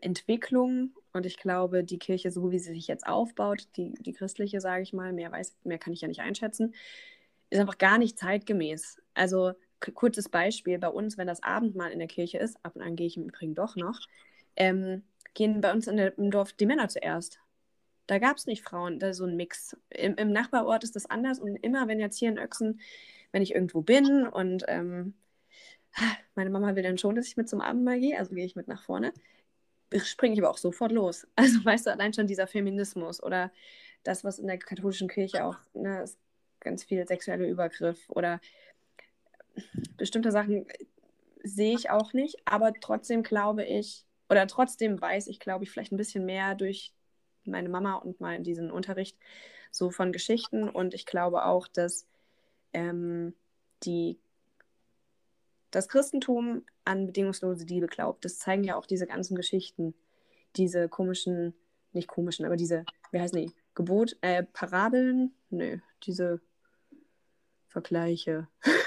[0.00, 4.60] Entwicklung und ich glaube, die Kirche, so wie sie sich jetzt aufbaut, die, die christliche,
[4.60, 6.74] sage ich mal, mehr weiß, mehr kann ich ja nicht einschätzen,
[7.50, 9.00] ist einfach gar nicht zeitgemäß.
[9.14, 9.52] Also
[9.94, 13.06] kurzes Beispiel, bei uns, wenn das Abendmahl in der Kirche ist, ab und an gehe
[13.06, 14.00] ich im Übrigen doch noch,
[14.56, 15.02] ähm,
[15.34, 17.40] gehen bei uns der, im Dorf die Männer zuerst.
[18.06, 19.76] Da gab es nicht Frauen, da so ein Mix.
[19.90, 22.80] Im, Im, Nachbarort ist das anders und immer, wenn jetzt hier in Öchsen,
[23.32, 25.14] wenn ich irgendwo bin und ähm,
[26.34, 28.68] meine Mama will dann schon, dass ich mit zum Abendmahl gehe, also gehe ich mit
[28.68, 29.12] nach vorne,
[29.98, 31.26] springe ich aber auch sofort los.
[31.36, 33.52] Also weißt du, allein schon dieser Feminismus oder
[34.02, 36.18] das, was in der katholischen Kirche auch, ne, ist
[36.60, 38.40] ganz viel sexueller Übergriff oder
[39.96, 40.66] bestimmte Sachen
[41.42, 45.92] sehe ich auch nicht, aber trotzdem glaube ich, oder trotzdem weiß ich, glaube ich, vielleicht
[45.92, 46.94] ein bisschen mehr durch
[47.44, 49.18] meine Mama und mal diesen Unterricht
[49.70, 52.06] so von Geschichten und ich glaube auch, dass
[52.72, 53.34] ähm,
[53.84, 54.18] die
[55.70, 58.24] das Christentum an bedingungslose Liebe glaubt.
[58.24, 59.94] Das zeigen ja auch diese ganzen Geschichten,
[60.56, 61.54] diese komischen,
[61.92, 65.32] nicht komischen, aber diese, wie heißen die, Gebot, äh, Parabeln?
[65.50, 66.40] Nö, diese
[67.68, 68.48] Vergleiche.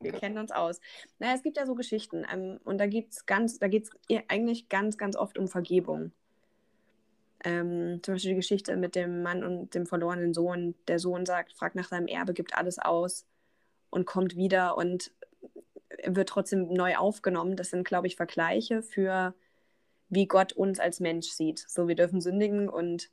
[0.00, 0.80] Wir kennen uns aus.
[1.18, 3.90] Naja, es gibt ja so Geschichten ähm, und da gibt's ganz, da geht es
[4.28, 6.12] eigentlich ganz, ganz oft um Vergebung.
[7.44, 10.74] Ähm, zum Beispiel die Geschichte mit dem Mann und dem verlorenen Sohn.
[10.86, 13.26] Der Sohn sagt, fragt nach seinem Erbe, gibt alles aus
[13.90, 15.12] und kommt wieder und
[16.04, 17.56] wird trotzdem neu aufgenommen.
[17.56, 19.34] Das sind, glaube ich, Vergleiche für,
[20.08, 21.58] wie Gott uns als Mensch sieht.
[21.68, 23.10] So, wir dürfen sündigen und,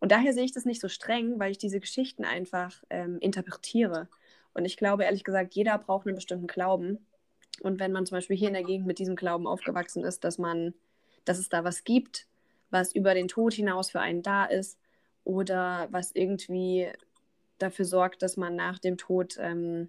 [0.00, 4.08] und daher sehe ich das nicht so streng, weil ich diese Geschichten einfach ähm, interpretiere.
[4.54, 7.06] Und ich glaube, ehrlich gesagt, jeder braucht einen bestimmten Glauben.
[7.62, 10.38] Und wenn man zum Beispiel hier in der Gegend mit diesem Glauben aufgewachsen ist, dass
[10.38, 10.74] man,
[11.24, 12.26] dass es da was gibt,
[12.70, 14.78] was über den Tod hinaus für einen da ist
[15.24, 16.88] oder was irgendwie
[17.58, 19.88] dafür sorgt, dass man nach dem Tod ähm,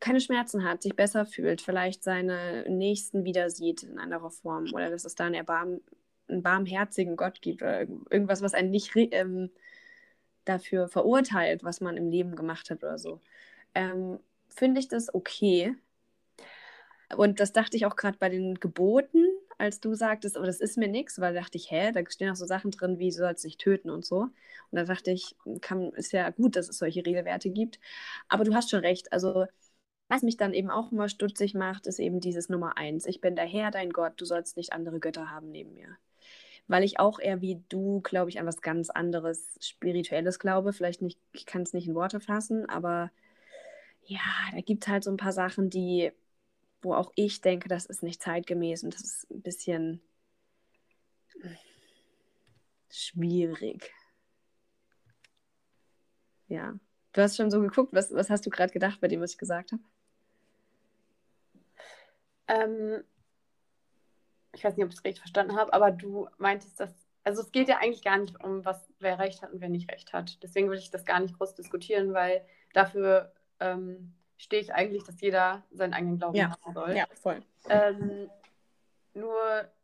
[0.00, 4.88] keine Schmerzen hat, sich besser fühlt, vielleicht seine Nächsten wieder sieht in anderer Form oder
[4.90, 5.80] dass es da einen, Erbarm
[6.26, 9.50] einen barmherzigen Gott gibt oder irgendwas, was einen nicht ähm,
[10.50, 13.20] dafür verurteilt, was man im Leben gemacht hat oder so,
[13.74, 15.74] ähm, finde ich das okay.
[17.16, 19.26] Und das dachte ich auch gerade bei den Geboten,
[19.58, 22.30] als du sagtest, aber das ist mir nichts, weil da dachte ich, hä, da stehen
[22.30, 24.20] auch so Sachen drin, wie du sollst nicht töten und so.
[24.20, 24.32] Und
[24.72, 27.78] da dachte ich, kann, ist ja gut, dass es solche Regelwerte gibt.
[28.28, 29.12] Aber du hast schon recht.
[29.12, 29.46] Also
[30.08, 33.06] was mich dann eben auch immer stutzig macht, ist eben dieses Nummer eins.
[33.06, 35.96] Ich bin der Herr, dein Gott, du sollst nicht andere Götter haben neben mir.
[36.70, 40.72] Weil ich auch eher wie du, glaube ich, an was ganz anderes Spirituelles glaube.
[40.72, 43.10] Vielleicht nicht, ich kann es nicht in Worte fassen, aber
[44.04, 44.20] ja,
[44.52, 46.12] da gibt es halt so ein paar Sachen, die,
[46.80, 50.00] wo auch ich denke, das ist nicht zeitgemäß und das ist ein bisschen
[52.88, 53.92] schwierig.
[56.46, 56.78] Ja.
[57.14, 59.38] Du hast schon so geguckt, was, was hast du gerade gedacht bei dem, was ich
[59.38, 59.82] gesagt habe?
[62.46, 63.02] Ähm,
[64.60, 66.92] ich weiß nicht, ob ich es richtig verstanden habe, aber du meintest, dass,
[67.24, 69.90] also es geht ja eigentlich gar nicht um, was wer recht hat und wer nicht
[69.90, 70.42] recht hat.
[70.42, 72.44] Deswegen würde ich das gar nicht groß diskutieren, weil
[72.74, 76.50] dafür ähm, stehe ich eigentlich, dass jeder seinen eigenen Glauben ja.
[76.50, 76.94] haben soll.
[76.94, 77.42] Ja, voll.
[77.70, 78.28] Ähm,
[79.14, 79.34] nur,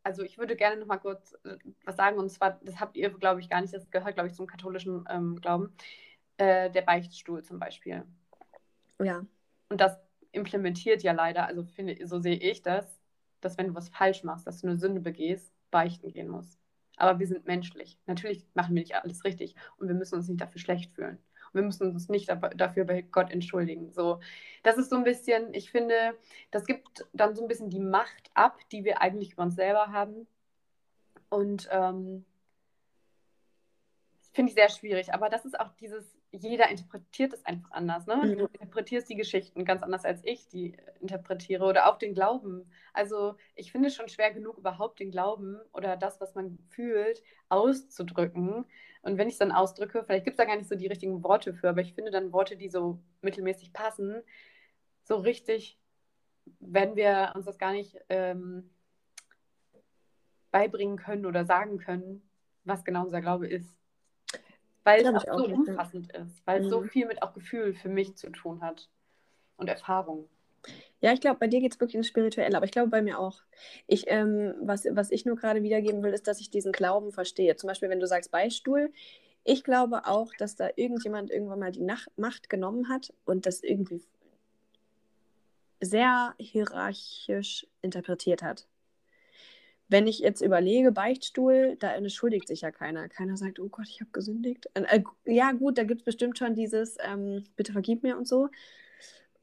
[0.03, 3.09] also ich würde gerne noch mal kurz äh, was sagen, und zwar, das habt ihr,
[3.09, 5.75] glaube ich, gar nicht, das gehört, glaube ich, zum katholischen ähm, Glauben,
[6.37, 8.05] äh, der Beichtstuhl zum Beispiel.
[9.03, 9.25] Ja.
[9.71, 9.99] Und das
[10.33, 12.96] implementiert ja leider, also finde, so sehe ich das,
[13.47, 16.59] dass wenn du was falsch machst, dass du eine Sünde begehst, beichten gehen musst.
[16.97, 17.99] Aber wir sind menschlich.
[18.07, 21.19] Natürlich machen wir nicht alles richtig und wir müssen uns nicht dafür schlecht fühlen.
[21.47, 23.93] Und wir müssen uns nicht dafür bei Gott entschuldigen.
[23.93, 24.21] So,
[24.63, 26.17] das ist so ein bisschen, ich finde,
[26.51, 29.93] das gibt dann so ein bisschen die Macht ab, die wir eigentlich über uns selber
[29.93, 30.27] haben.
[31.29, 32.25] Und ähm,
[34.33, 35.15] finde ich sehr schwierig.
[35.15, 38.07] Aber das ist auch dieses, jeder interpretiert es einfach anders.
[38.07, 38.17] Ne?
[38.17, 38.39] Mhm.
[38.39, 42.71] Du interpretierst die Geschichten ganz anders als ich die interpretiere oder auch den Glauben.
[42.93, 47.23] Also ich finde es schon schwer genug, überhaupt den Glauben oder das, was man fühlt,
[47.49, 48.65] auszudrücken.
[49.03, 51.23] Und wenn ich es dann ausdrücke, vielleicht gibt es da gar nicht so die richtigen
[51.23, 54.23] Worte für, aber ich finde dann Worte, die so mittelmäßig passen,
[55.05, 55.79] so richtig,
[56.59, 58.71] wenn wir uns das gar nicht ähm,
[60.51, 62.29] beibringen können oder sagen können,
[62.65, 63.77] was genau unser Glaube ist
[64.87, 66.65] weil es auch, auch so umfassend ist, weil mhm.
[66.65, 68.89] es so viel mit auch Gefühl für mich zu tun hat
[69.57, 70.29] und Erfahrung.
[71.01, 73.19] Ja, ich glaube, bei dir geht es wirklich ins Spirituelle, aber ich glaube bei mir
[73.19, 73.43] auch.
[73.87, 77.57] Ich, ähm, was, was ich nur gerade wiedergeben will, ist, dass ich diesen Glauben verstehe.
[77.57, 78.93] Zum Beispiel, wenn du sagst Beistuhl,
[79.45, 83.63] ich glaube auch, dass da irgendjemand irgendwann mal die Nach Macht genommen hat und das
[83.63, 84.03] irgendwie
[85.81, 88.67] sehr hierarchisch interpretiert hat.
[89.89, 93.09] Wenn ich jetzt überlege, Beichtstuhl, da entschuldigt sich ja keiner.
[93.09, 94.69] Keiner sagt, oh Gott, ich habe gesündigt.
[94.75, 98.49] Äh, ja, gut, da gibt es bestimmt schon dieses, ähm, bitte vergib mir und so.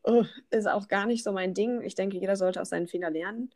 [0.04, 1.82] Oh, ist auch gar nicht so mein Ding.
[1.82, 3.52] Ich denke, jeder sollte aus seinen Fehlern lernen.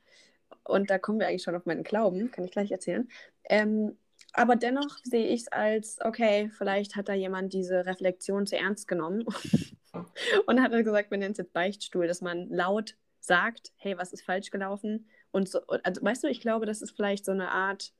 [0.63, 3.09] Und da kommen wir eigentlich schon auf meinen Glauben, kann ich gleich erzählen.
[3.49, 3.97] Ähm,
[4.33, 8.87] aber dennoch sehe ich es als, okay, vielleicht hat da jemand diese Reflexion zu ernst
[8.87, 9.25] genommen
[10.45, 14.23] und hat gesagt, wir nennen es jetzt Beichtstuhl, dass man laut sagt, hey, was ist
[14.23, 15.07] falsch gelaufen?
[15.37, 17.93] Und so, also weißt du, ich glaube, das ist vielleicht so eine Art,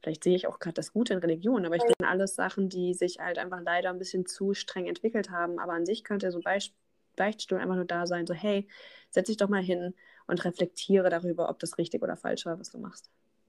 [0.00, 2.94] vielleicht sehe ich auch gerade das Gute in Religion, aber ich finde alles Sachen, die
[2.94, 5.60] sich halt einfach leider ein bisschen zu streng entwickelt haben.
[5.60, 6.74] Aber an sich könnte so Beisp
[7.14, 8.66] Beichtstuhl einfach nur da sein, so hey,
[9.10, 9.94] setz dich doch mal hin
[10.26, 13.08] und reflektiere darüber, ob das richtig oder falsch war, was du machst.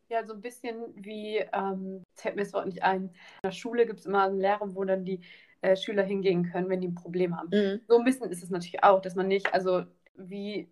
[0.10, 3.12] Ja, so ein bisschen wie, ähm, fällt mir das Wort nicht ein, in
[3.44, 5.22] der Schule gibt es immer einen Lehrer, wo dann die
[5.62, 7.50] äh, Schüler hingehen können, wenn die ein Problem haben.
[7.52, 7.82] Mhm.
[7.88, 10.68] So ein bisschen ist es natürlich auch, dass man nicht, also wie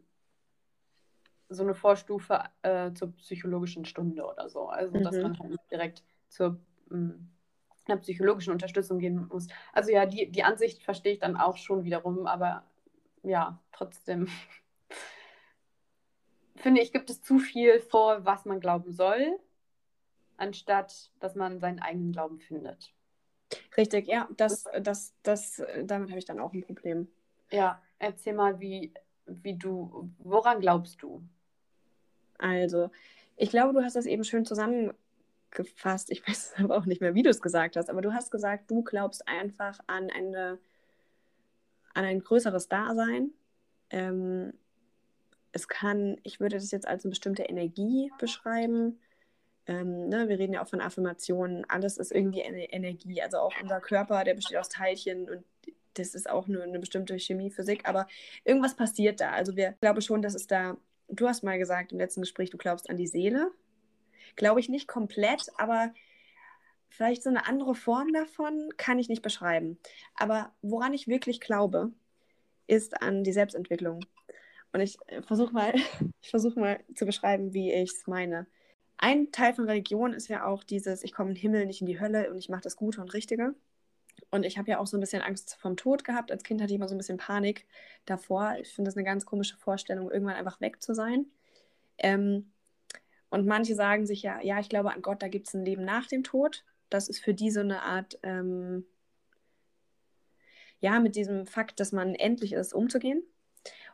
[1.52, 4.68] so eine Vorstufe äh, zur psychologischen Stunde oder so.
[4.68, 5.04] Also, mhm.
[5.04, 6.60] dass man halt nicht direkt zur
[6.90, 7.30] hm,
[7.86, 9.48] einer psychologischen Unterstützung gehen muss.
[9.74, 12.64] Also ja, die, die Ansicht verstehe ich dann auch schon wiederum, aber
[13.24, 14.28] ja, trotzdem
[16.56, 19.40] finde ich, gibt es zu viel vor, was man glauben soll,
[20.38, 22.94] anstatt dass man seinen eigenen Glauben findet.
[23.76, 27.10] Richtig, ja, das, das, das, damit habe ich dann auch ein Problem.
[27.52, 28.94] Ja, erzähl mal, wie,
[29.26, 31.22] wie du, woran glaubst du?
[32.42, 32.92] Also,
[33.38, 36.12] ich glaube, du hast das eben schön zusammengefasst.
[36.12, 38.70] Ich weiß aber auch nicht mehr, wie du es gesagt hast, aber du hast gesagt,
[38.70, 40.60] du glaubst einfach an eine,
[41.94, 43.32] an ein größeres Dasein,
[43.90, 44.54] ähm,
[45.52, 49.00] es kann, ich würde das jetzt als eine bestimmte Energie beschreiben.
[49.68, 51.70] Ähm, ne, wir reden ja auch von Affirmationen.
[51.70, 53.22] Alles ist irgendwie eine Energie.
[53.22, 55.44] Also auch unser Körper, der besteht aus Teilchen und
[55.96, 57.88] das ist auch nur eine bestimmte Chemie, Physik.
[57.88, 58.08] Aber
[58.46, 59.32] irgendwas passiert da.
[59.32, 60.78] Also wir glaube schon, dass es da.
[61.12, 63.52] Du hast mal gesagt im letzten Gespräch, du glaubst an die Seele.
[64.38, 65.94] Glaube ich nicht komplett, aber
[66.88, 69.78] vielleicht so eine andere Form davon kann ich nicht beschreiben.
[70.16, 71.92] Aber woran ich wirklich glaube,
[72.68, 74.06] ist an die Selbstentwicklung.
[74.72, 75.74] Und ich äh, versuche mal,
[76.22, 78.48] ich versuche mal zu beschreiben, wie ich es meine.
[78.98, 81.88] Ein Teil von Religion ist ja auch dieses, ich komme in den Himmel, nicht in
[81.88, 83.56] die Hölle und ich mache das Gute und Richtige.
[84.30, 86.32] Und ich habe ja auch so ein bisschen Angst vom Tod gehabt.
[86.32, 87.68] Als Kind hatte ich immer so ein bisschen Panik
[88.06, 88.56] davor.
[88.62, 91.26] Ich finde das eine ganz komische Vorstellung, irgendwann einfach weg zu sein.
[91.98, 92.52] Ähm,
[93.30, 95.86] und manche sagen sich ja, ja, ich glaube an Gott, da gibt es ein Leben
[95.86, 96.64] nach dem Tod.
[96.90, 98.86] Das ist für die so eine Art, ähm,
[100.80, 103.24] ja, mit diesem Fakt, dass man endlich ist, umzugehen.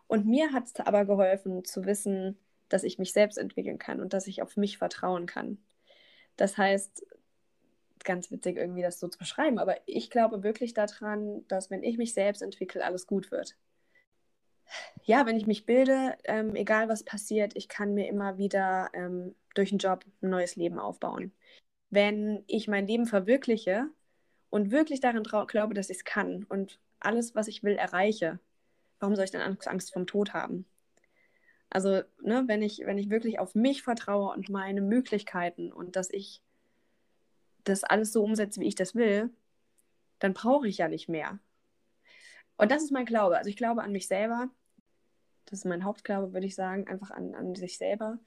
[0.08, 4.14] Und mir hat es aber geholfen zu wissen, dass ich mich selbst entwickeln kann und
[4.14, 5.58] dass ich auf mich vertrauen kann.
[6.38, 7.06] Das heißt,
[8.08, 12.00] ganz witzig irgendwie das so zu beschreiben, aber ich glaube wirklich daran, dass wenn ich
[12.00, 13.56] mich selbst entwickle, alles gut wird.
[15.04, 19.36] Ja, wenn ich mich bilde, ähm, egal was passiert, ich kann mir immer wieder ähm,
[19.54, 21.32] durch einen Job ein neues Leben aufbauen.
[21.90, 23.90] Wenn ich mein Leben verwirkliche
[24.50, 28.40] und wirklich daran glaube, dass ich es kann und alles, was ich will, erreiche,
[29.00, 30.66] warum soll ich denn Angst vom Tod haben?
[31.70, 36.10] Also, ne, wenn ich, wenn ich wirklich auf mich vertraue und meine Möglichkeiten und dass
[36.10, 36.42] ich
[37.70, 39.30] das alles so umsetze, wie ich das will,
[40.20, 41.40] dann brauche ich ja nicht mehr.
[42.58, 43.38] Und das ist mein Glaube.
[43.38, 44.50] Also ich glaube an mich selber.
[45.46, 48.20] Das ist mein Hauptglaube, würde ich sagen, einfach an, an sich selber.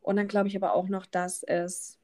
[0.00, 1.98] Und dann glaube ich aber auch noch, dass es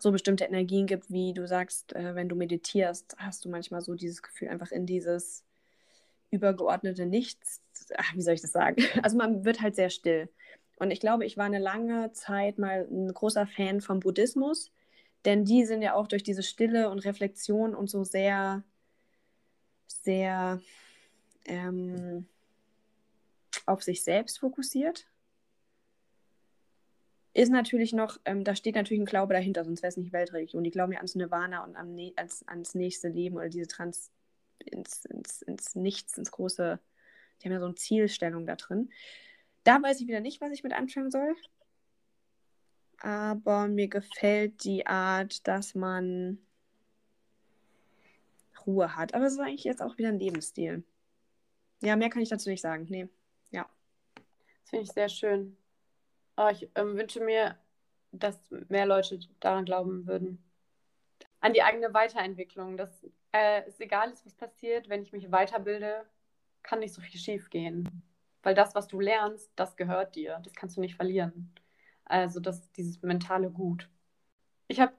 [0.00, 3.94] so bestimmte Energien gibt, wie du sagst, äh, wenn du meditierst, hast du manchmal so
[3.94, 5.44] dieses Gefühl, einfach in dieses
[6.30, 7.62] übergeordnete Nichts,
[7.96, 8.82] ach, wie soll ich das sagen?
[9.02, 10.28] Also man wird halt sehr still.
[10.78, 14.70] Und ich glaube, ich war eine lange Zeit mal ein großer Fan vom Buddhismus,
[15.28, 18.64] denn die sind ja auch durch diese Stille und Reflexion und so sehr,
[19.86, 20.62] sehr
[21.44, 22.26] ähm,
[23.66, 25.06] auf sich selbst fokussiert.
[27.34, 30.64] Ist natürlich noch, ähm, da steht natürlich ein Glaube dahinter, sonst wäre es nicht Weltreligion.
[30.64, 34.10] Die glauben ja ans Nirvana und an, ans, ans nächste Leben oder diese Trans
[34.64, 36.80] ins, ins, ins Nichts, ins große,
[37.38, 38.88] die haben ja so eine Zielstellung da drin.
[39.62, 41.36] Da weiß ich wieder nicht, was ich mit anfangen soll.
[43.00, 46.38] Aber mir gefällt die Art, dass man
[48.66, 49.14] Ruhe hat.
[49.14, 50.84] Aber es ist eigentlich jetzt auch wieder ein Lebensstil.
[51.80, 52.86] Ja, mehr kann ich dazu nicht sagen.
[52.88, 53.08] Nee,
[53.50, 53.68] ja.
[54.14, 55.56] Das finde ich sehr schön.
[56.36, 57.56] Oh, ich ähm, wünsche mir,
[58.12, 60.42] dass mehr Leute daran glauben würden.
[61.40, 62.76] An die eigene Weiterentwicklung.
[62.76, 66.04] Dass äh, es egal ist, was passiert, wenn ich mich weiterbilde,
[66.62, 67.88] kann nicht so viel schief gehen.
[68.42, 70.40] Weil das, was du lernst, das gehört dir.
[70.42, 71.52] Das kannst du nicht verlieren.
[72.08, 73.88] Also das, dieses mentale Gut.
[74.66, 74.94] Ich habe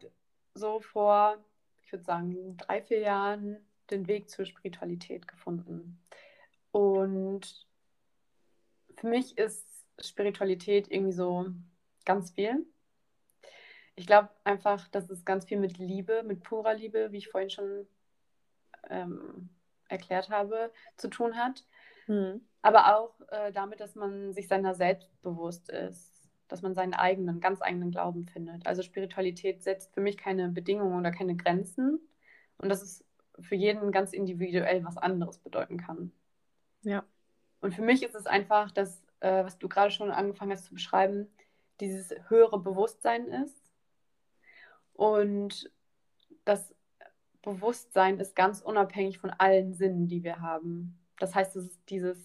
[0.54, 1.38] so vor,
[1.82, 3.58] ich würde sagen, drei, vier Jahren
[3.90, 6.00] den Weg zur Spiritualität gefunden.
[6.72, 7.68] Und
[8.98, 9.66] für mich ist
[10.00, 11.48] Spiritualität irgendwie so
[12.06, 12.66] ganz viel.
[13.96, 17.50] Ich glaube einfach, dass es ganz viel mit Liebe, mit purer Liebe, wie ich vorhin
[17.50, 17.88] schon
[18.90, 19.50] ähm,
[19.90, 21.66] erklärt habe, zu tun hat.
[22.08, 22.42] Mhm.
[22.62, 26.19] Aber auch äh, damit, dass man sich seiner selbst bewusst ist,
[26.50, 28.68] dass man seinen eigenen, ganz eigenen Glauben findet.
[28.68, 32.00] Also Spiritualität setzt für mich keine Bedingungen oder keine Grenzen
[32.58, 33.06] und dass es
[33.40, 36.12] für jeden ganz individuell was anderes bedeuten kann.
[36.82, 37.06] Ja.
[37.62, 40.74] Und für mich ist es einfach, dass, äh, was du gerade schon angefangen hast zu
[40.74, 41.28] beschreiben,
[41.80, 43.58] dieses höhere Bewusstsein ist.
[44.94, 45.72] Und
[46.46, 46.74] das
[47.42, 51.00] Bewusstsein ist ganz unabhängig von allen Sinnen, die wir haben.
[51.20, 52.18] Das heißt, es ist dieses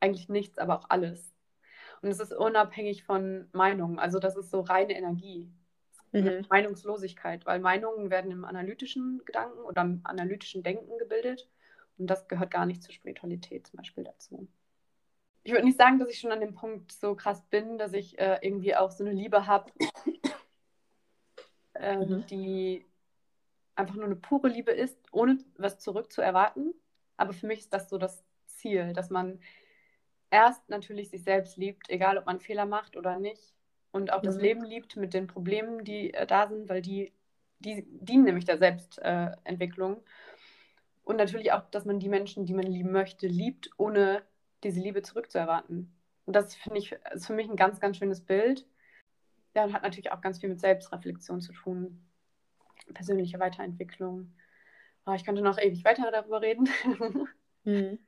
[0.00, 1.35] eigentlich nichts, aber auch alles.
[2.02, 3.98] Und es ist unabhängig von Meinungen.
[3.98, 5.48] Also das ist so reine Energie.
[6.12, 6.46] Mhm.
[6.48, 11.48] Meinungslosigkeit, weil Meinungen werden im analytischen Gedanken oder im analytischen Denken gebildet.
[11.98, 14.48] Und das gehört gar nicht zur Spiritualität zum Beispiel dazu.
[15.42, 18.18] Ich würde nicht sagen, dass ich schon an dem Punkt so krass bin, dass ich
[18.18, 19.70] äh, irgendwie auch so eine Liebe habe,
[21.74, 22.26] äh, mhm.
[22.26, 22.84] die
[23.76, 26.74] einfach nur eine pure Liebe ist, ohne was zurück zu erwarten.
[27.16, 29.38] Aber für mich ist das so das Ziel, dass man
[30.30, 33.54] erst natürlich sich selbst liebt, egal ob man Fehler macht oder nicht.
[33.90, 34.26] Und auch mhm.
[34.26, 37.12] das Leben liebt mit den Problemen, die äh, da sind, weil die,
[37.60, 40.02] die dienen nämlich der Selbstentwicklung.
[41.04, 44.22] Und natürlich auch, dass man die Menschen, die man lieben möchte, liebt, ohne
[44.64, 45.94] diese Liebe zurückzuerwarten.
[46.26, 48.66] Und das finde ich, ist für mich ein ganz, ganz schönes Bild.
[49.54, 52.04] Ja, und hat natürlich auch ganz viel mit Selbstreflexion zu tun.
[52.92, 54.34] Persönliche Weiterentwicklung.
[55.06, 56.68] Oh, ich könnte noch ewig weiter darüber reden.
[57.64, 57.98] Mhm.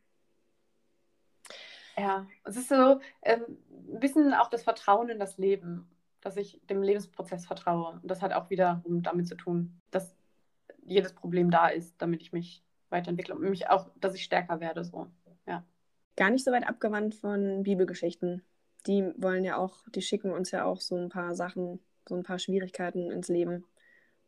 [1.98, 3.42] Ja, es ist so ähm,
[3.92, 5.88] ein bisschen auch das Vertrauen in das Leben,
[6.20, 7.98] dass ich dem Lebensprozess vertraue.
[8.02, 10.14] Und das hat auch wiederum damit zu tun, dass
[10.84, 14.84] jedes Problem da ist, damit ich mich weiterentwickle und mich auch, dass ich stärker werde.
[14.84, 15.08] So.
[15.46, 15.64] Ja.
[16.16, 18.42] Gar nicht so weit abgewandt von Bibelgeschichten.
[18.86, 22.22] Die wollen ja auch, die schicken uns ja auch so ein paar Sachen, so ein
[22.22, 23.64] paar Schwierigkeiten ins Leben,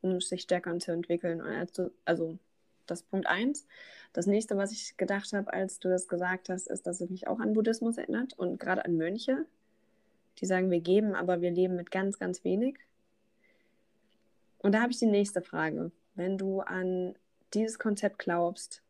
[0.01, 1.41] um sich stärker zu entwickeln.
[1.41, 2.39] Also, also
[2.87, 3.67] das Punkt 1.
[4.13, 7.29] Das nächste, was ich gedacht habe, als du das gesagt hast, ist, dass es mich
[7.29, 9.47] auch an Buddhismus erinnert und gerade an Mönche,
[10.39, 12.79] die sagen, wir geben, aber wir leben mit ganz, ganz wenig.
[14.59, 15.93] Und da habe ich die nächste Frage.
[16.15, 17.15] Wenn du an
[17.55, 18.83] dieses Konzept glaubst,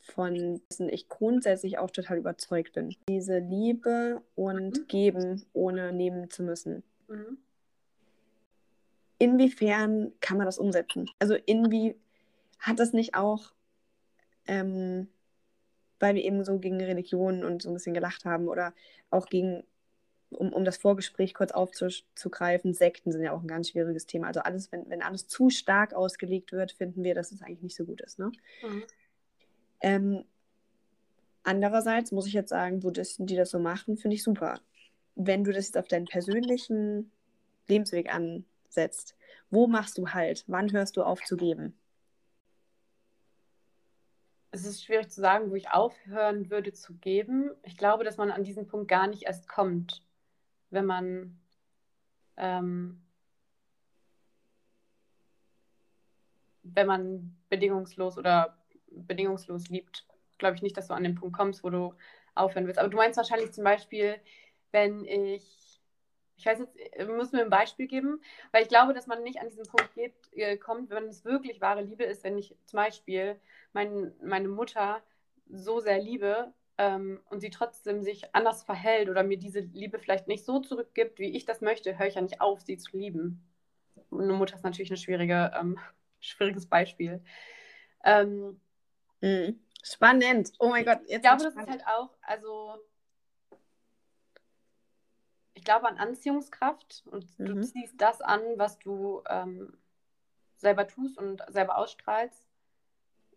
[0.00, 4.86] von dessen ich grundsätzlich auch total überzeugt bin, diese Liebe und mhm.
[4.86, 6.82] Geben, ohne nehmen zu müssen.
[7.08, 7.38] Mhm.
[9.18, 11.10] Inwiefern kann man das umsetzen?
[11.18, 11.96] Also inwie
[12.58, 13.52] hat das nicht auch
[14.46, 15.08] ähm,
[16.00, 18.74] weil wir eben so gegen Religionen und so ein bisschen gelacht haben oder
[19.10, 19.64] auch gegen,
[20.30, 24.26] um, um das Vorgespräch kurz aufzugreifen, Sekten sind ja auch ein ganz schwieriges Thema.
[24.26, 27.76] Also alles, wenn, wenn alles zu stark ausgelegt wird, finden wir, dass es eigentlich nicht
[27.76, 28.18] so gut ist.
[28.18, 28.32] Ne?
[28.62, 28.82] Mhm.
[29.80, 30.24] Ähm,
[31.42, 34.60] andererseits muss ich jetzt sagen, Buddhisten, die das so machen, finde ich super.
[35.14, 37.10] Wenn du das jetzt auf deinen persönlichen
[37.68, 39.14] Lebensweg ansetzt,
[39.50, 40.44] wo machst du halt?
[40.48, 41.74] Wann hörst du auf zu geben?
[44.54, 47.50] Es ist schwierig zu sagen, wo ich aufhören würde zu geben.
[47.64, 50.02] Ich glaube, dass man an diesen Punkt gar nicht erst kommt,
[50.70, 51.40] wenn man
[52.36, 53.02] ähm,
[56.62, 58.56] wenn man bedingungslos oder
[58.90, 60.06] bedingungslos liebt,
[60.38, 61.94] glaube ich nicht, dass du an den Punkt kommst, wo du
[62.34, 62.78] aufhören willst.
[62.78, 64.16] Aber du meinst wahrscheinlich zum Beispiel,
[64.70, 65.63] wenn ich
[66.36, 68.20] ich weiß jetzt, muss mir ein Beispiel geben,
[68.52, 71.60] weil ich glaube, dass man nicht an diesen Punkt geht, äh, kommt, wenn es wirklich
[71.60, 73.40] wahre Liebe ist, wenn ich zum Beispiel
[73.72, 75.02] mein, meine Mutter
[75.48, 80.26] so sehr liebe ähm, und sie trotzdem sich anders verhält oder mir diese Liebe vielleicht
[80.26, 83.46] nicht so zurückgibt, wie ich das möchte, höre ich ja nicht auf, sie zu lieben.
[84.10, 85.78] eine Mutter ist natürlich ein schwierige, ähm,
[86.20, 87.22] schwieriges Beispiel.
[88.04, 88.60] Ähm,
[89.20, 89.60] mhm.
[89.82, 90.52] Spannend.
[90.58, 91.00] Oh mein Gott.
[91.02, 92.78] Jetzt ich glaube, das ist halt auch, also
[95.64, 97.46] ich glaube an Anziehungskraft und mhm.
[97.46, 99.72] du ziehst das an, was du ähm,
[100.58, 102.46] selber tust und selber ausstrahlst.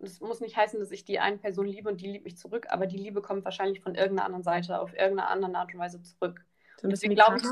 [0.02, 2.68] Es muss nicht heißen, dass ich die eine Person liebe und die liebt mich zurück,
[2.70, 6.02] aber die Liebe kommt wahrscheinlich von irgendeiner anderen Seite auf irgendeine andere Art und Weise
[6.02, 6.44] zurück.
[6.82, 7.46] So deswegen glaube ich,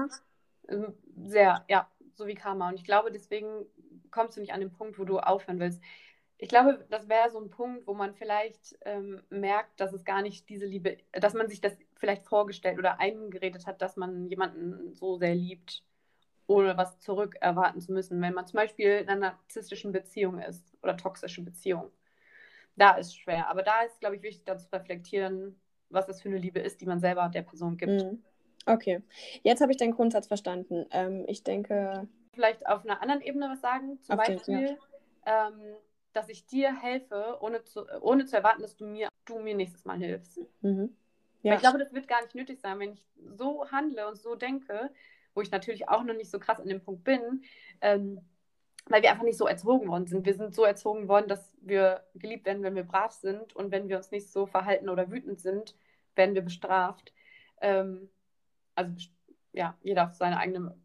[0.68, 0.93] ähm,
[1.26, 2.68] sehr, ja, so wie Karma.
[2.68, 3.66] Und ich glaube, deswegen
[4.12, 5.82] kommst du nicht an den Punkt, wo du aufhören willst
[6.38, 10.22] ich glaube, das wäre so ein Punkt, wo man vielleicht ähm, merkt, dass es gar
[10.22, 14.93] nicht diese Liebe, dass man sich das vielleicht vorgestellt oder eingeredet hat, dass man jemanden
[14.93, 15.84] so sehr liebt,
[16.48, 18.22] ohne was zurück erwarten zu müssen.
[18.22, 21.91] Wenn man zum Beispiel in einer narzisstischen Beziehung ist oder toxischen Beziehung.
[22.76, 23.50] da ist schwer.
[23.50, 26.82] Aber da ist, glaube ich, wichtig, da zu reflektieren, was das für eine Liebe ist,
[26.82, 28.04] die man selber der Person gibt.
[28.04, 28.24] Mhm.
[28.66, 29.02] Okay,
[29.43, 30.86] jetzt habe ich deinen Grundsatz verstanden.
[30.91, 32.08] Ähm, ich denke.
[32.34, 34.02] Vielleicht auf einer anderen Ebene was sagen.
[34.02, 34.78] Zum Beispiel,
[35.26, 35.48] ja.
[35.48, 35.76] ähm,
[36.14, 39.86] dass ich dir helfe, ohne zu, ohne zu erwarten, dass du mir, du mir nächstes
[39.86, 40.39] Mal hilfst.
[40.62, 40.96] Mhm.
[41.46, 41.54] Ja.
[41.54, 43.06] ich glaube, das wird gar nicht nötig sein, wenn ich
[43.38, 44.89] so handle und so denke,
[45.36, 47.43] wo ich natürlich auch noch nicht so krass an dem Punkt bin,
[47.82, 48.20] ähm,
[48.88, 50.26] weil wir einfach nicht so erzogen worden sind.
[50.26, 53.89] Wir sind so erzogen worden, dass wir geliebt werden, wenn wir brav sind und wenn
[53.89, 55.76] wir uns nicht so verhalten oder wütend sind,
[56.16, 57.14] werden wir bestraft.
[57.62, 58.10] Ähm,
[58.74, 58.91] also
[59.54, 60.76] ja, jeder auf seine eigene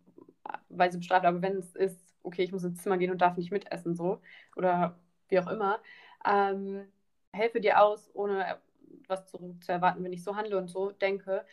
[0.69, 3.51] Weise bestraft, aber wenn es ist, okay, ich muss ins Zimmer gehen und darf nicht
[3.51, 4.21] mitessen, so,
[4.57, 4.99] oder
[5.29, 5.81] wie auch immer,
[6.27, 6.87] ähm,
[7.33, 8.59] helfe dir aus, ohne
[9.11, 11.45] was zurück zu erwarten, wenn ich so handle und so denke,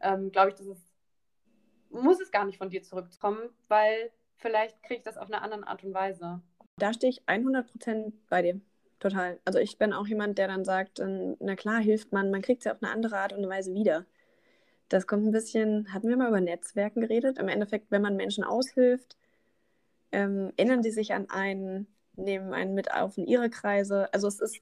[0.00, 0.84] ähm, glaube ich, dass es,
[1.90, 5.66] muss es gar nicht von dir zurückkommen, weil vielleicht kriege ich das auf eine andere
[5.66, 6.42] Art und Weise.
[6.76, 8.60] Da stehe ich 100% bei dir.
[8.98, 9.38] Total.
[9.44, 11.00] Also ich bin auch jemand, der dann sagt,
[11.38, 14.06] na klar, hilft man, man kriegt es ja auf eine andere Art und Weise wieder.
[14.88, 17.38] Das kommt ein bisschen, hatten wir mal über Netzwerken geredet?
[17.38, 19.16] Im Endeffekt, wenn man Menschen aushilft,
[20.12, 21.86] ähm, erinnern die sich an einen,
[22.16, 24.12] nehmen einen mit auf in ihre Kreise.
[24.12, 24.60] Also es ist,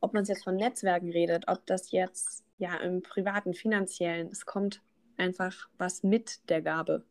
[0.00, 4.82] ob man jetzt von Netzwerken redet, ob das jetzt ja im privaten, finanziellen, es kommt
[5.16, 7.04] einfach was mit der Gabe.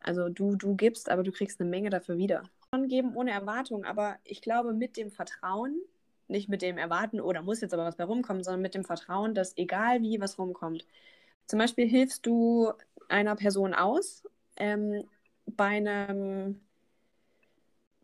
[0.00, 2.44] Also du, du gibst, aber du kriegst eine Menge dafür wieder.
[2.72, 5.80] Schon geben ohne Erwartung, aber ich glaube mit dem Vertrauen,
[6.28, 9.34] nicht mit dem Erwarten, oh, muss jetzt aber was bei rumkommen, sondern mit dem Vertrauen,
[9.34, 10.84] dass egal wie was rumkommt,
[11.46, 12.72] zum Beispiel hilfst du
[13.08, 14.22] einer Person aus
[14.56, 15.08] ähm,
[15.46, 16.60] bei einem,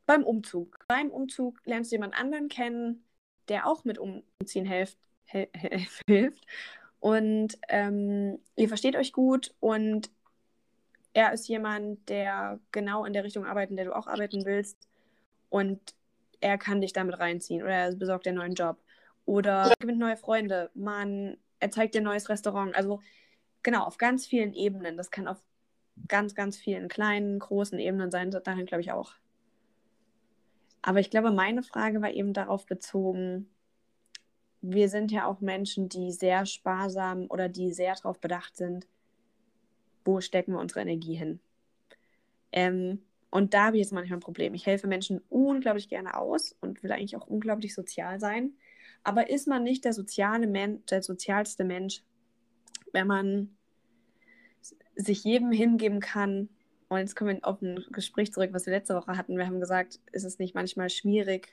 [0.06, 0.78] beim Umzug.
[0.88, 3.04] Beim Umzug lernst du jemand anderen kennen,
[3.48, 5.48] der auch mit Umziehen helft, hel
[6.06, 6.46] hilft.
[7.00, 10.10] Und ähm, ihr versteht euch gut und
[11.12, 14.88] er ist jemand, der genau in der Richtung arbeitet, in der du auch arbeiten willst.
[15.48, 15.94] Und
[16.40, 18.78] er kann dich damit reinziehen oder er besorgt dir einen neuen Job.
[19.24, 20.70] Oder er gewinnt neue Freunde.
[20.74, 22.74] Man, er zeigt dir ein neues Restaurant.
[22.74, 23.00] Also
[23.62, 24.96] genau, auf ganz vielen Ebenen.
[24.96, 25.42] Das kann auf
[26.08, 28.30] ganz, ganz vielen kleinen, großen Ebenen sein.
[28.30, 29.14] Darin glaube ich auch.
[30.86, 33.48] Aber ich glaube, meine Frage war eben darauf bezogen,
[34.60, 38.86] wir sind ja auch Menschen, die sehr sparsam oder die sehr darauf bedacht sind,
[40.04, 41.40] wo stecken wir unsere Energie hin.
[42.52, 44.52] Ähm, und da habe ich jetzt manchmal ein Problem.
[44.52, 48.52] Ich helfe Menschen unglaublich gerne aus und will eigentlich auch unglaublich sozial sein.
[49.04, 52.02] Aber ist man nicht der soziale Mensch, der sozialste Mensch,
[52.92, 53.56] wenn man
[54.96, 56.50] sich jedem hingeben kann.
[56.94, 59.36] Und jetzt kommen wir auf ein Gespräch zurück, was wir letzte Woche hatten.
[59.36, 61.52] Wir haben gesagt, ist es nicht manchmal schwierig,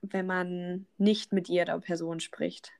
[0.00, 2.72] wenn man nicht mit jeder Person spricht.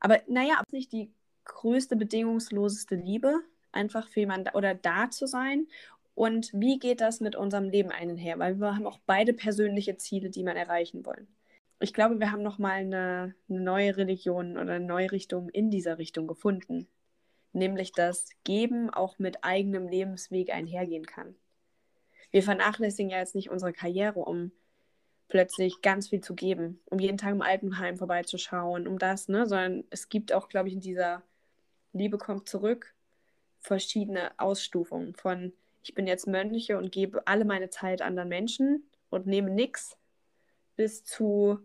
[0.00, 1.10] Aber naja, ist nicht die
[1.44, 3.40] größte bedingungsloseste Liebe,
[3.72, 5.66] einfach für jemanden oder da zu sein.
[6.14, 8.38] Und wie geht das mit unserem Leben einher?
[8.38, 11.28] Weil wir haben auch beide persönliche Ziele, die man erreichen wollen
[11.80, 15.98] ich glaube, wir haben nochmal eine, eine neue Religion oder eine neue Richtung in dieser
[15.98, 16.88] Richtung gefunden.
[17.58, 21.34] Nämlich, dass Geben auch mit eigenem Lebensweg einhergehen kann.
[22.30, 24.52] Wir vernachlässigen ja jetzt nicht unsere Karriere, um
[25.28, 29.46] plötzlich ganz viel zu geben, um jeden Tag im Altenheim vorbeizuschauen, um das, ne?
[29.46, 31.22] Sondern es gibt auch, glaube ich, in dieser
[31.92, 32.94] Liebe kommt zurück
[33.60, 35.52] verschiedene Ausstufungen von
[35.82, 39.96] ich bin jetzt Mönche und gebe alle meine Zeit anderen Menschen und nehme nichts
[40.76, 41.58] bis zu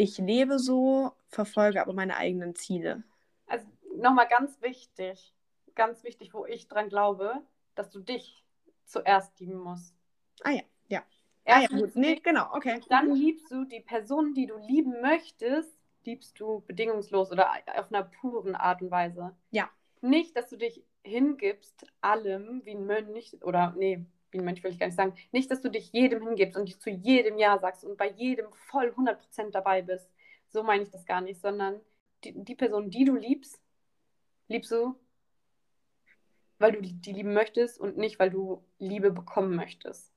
[0.00, 3.02] ich lebe so, verfolge aber meine eigenen Ziele.
[4.02, 5.34] Nochmal ganz wichtig,
[5.74, 7.42] ganz wichtig, wo ich dran glaube,
[7.74, 8.44] dass du dich
[8.84, 9.94] zuerst lieben musst.
[10.42, 11.02] Ah ja, ja.
[11.44, 11.96] Erst ah ja, gut.
[11.96, 12.80] Nee, genau, okay.
[12.88, 18.04] Dann liebst du die Person, die du lieben möchtest, liebst du bedingungslos oder auf einer
[18.04, 19.36] puren Art und Weise.
[19.50, 19.68] Ja.
[20.00, 24.70] Nicht, dass du dich hingibst allem wie ein Mönch oder nee, wie ein Mensch will
[24.70, 27.58] ich gar nicht sagen, nicht, dass du dich jedem hingibst und dich zu jedem Ja
[27.58, 30.10] sagst und bei jedem voll 100% dabei bist.
[30.48, 31.80] So meine ich das gar nicht, sondern
[32.24, 33.60] die, die Person, die du liebst,
[34.48, 34.98] liebst du,
[36.58, 40.12] weil du die lieben möchtest und nicht, weil du Liebe bekommen möchtest.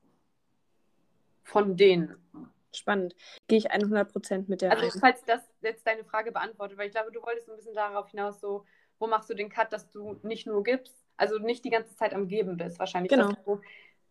[1.43, 2.15] Von denen.
[2.73, 3.15] Spannend.
[3.47, 4.99] Gehe ich 100% mit der Also, ein.
[4.99, 8.39] falls das jetzt deine Frage beantwortet, weil ich glaube, du wolltest ein bisschen darauf hinaus,
[8.39, 8.65] so,
[8.97, 12.13] wo machst du den Cut, dass du nicht nur gibst, also nicht die ganze Zeit
[12.13, 13.11] am Geben bist, wahrscheinlich.
[13.11, 13.33] Genau.
[13.45, 13.61] Du,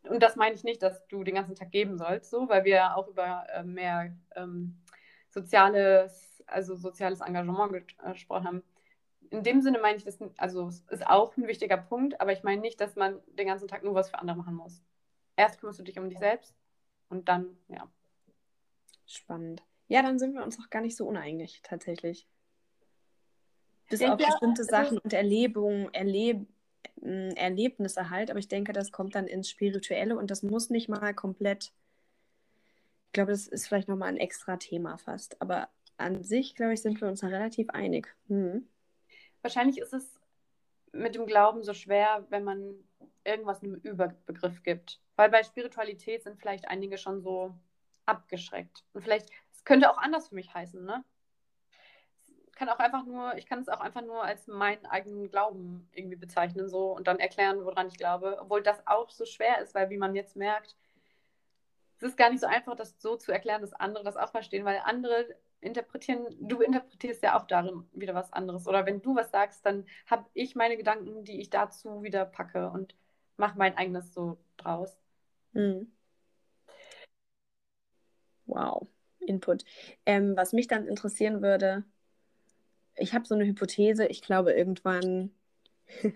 [0.09, 2.97] und das meine ich nicht, dass du den ganzen Tag geben sollst, so, weil wir
[2.97, 4.79] auch über äh, mehr ähm,
[5.31, 8.63] soziales, also soziales Engagement äh, gesprochen haben.
[9.31, 12.43] In dem Sinne meine ich das, also es ist auch ein wichtiger Punkt, aber ich
[12.43, 14.83] meine nicht, dass man den ganzen Tag nur was für andere machen muss.
[15.37, 16.55] Erst kümmerst du dich um dich selbst
[17.09, 17.89] und dann, ja.
[19.07, 19.63] Spannend.
[19.89, 22.29] Ja, dann sind wir uns auch gar nicht so uneinig, tatsächlich.
[23.89, 26.49] Bis auf bestimmte also Sachen und Erlebungen, Erleben
[27.03, 31.15] Erlebnisse halt, aber ich denke, das kommt dann ins Spirituelle und das muss nicht mal
[31.15, 31.73] komplett
[33.07, 35.41] Ich glaube, das ist vielleicht nochmal ein extra Thema fast.
[35.41, 38.15] Aber an sich, glaube ich, sind wir uns da relativ einig.
[38.29, 38.69] Hm.
[39.43, 40.21] Wahrscheinlich ist es
[40.93, 42.75] mit dem Glauben so schwer, wenn man
[43.25, 45.01] irgendwas einem Überbegriff gibt.
[45.17, 47.55] Weil bei Spiritualität sind vielleicht einige schon so
[48.07, 48.85] abgeschreckt.
[48.93, 51.05] Und vielleicht, es könnte auch anders für mich heißen, ne?
[52.61, 56.17] kann auch einfach nur, ich kann es auch einfach nur als meinen eigenen Glauben irgendwie
[56.17, 58.37] bezeichnen so und dann erklären, woran ich glaube.
[58.39, 60.77] Obwohl das auch so schwer ist, weil wie man jetzt merkt,
[61.97, 64.67] es ist gar nicht so einfach, das so zu erklären, dass andere das auch verstehen,
[64.67, 68.67] weil andere interpretieren, du interpretierst ja auch darin wieder was anderes.
[68.67, 72.71] Oder wenn du was sagst, dann habe ich meine Gedanken, die ich dazu wieder packe
[72.71, 72.95] und
[73.37, 74.97] mache mein eigenes so draus.
[75.53, 75.91] Mhm.
[78.47, 78.87] Wow,
[79.21, 79.65] Input.
[80.07, 81.85] Ähm, was mich dann interessieren würde,
[82.97, 85.31] ich habe so eine Hypothese, ich glaube irgendwann,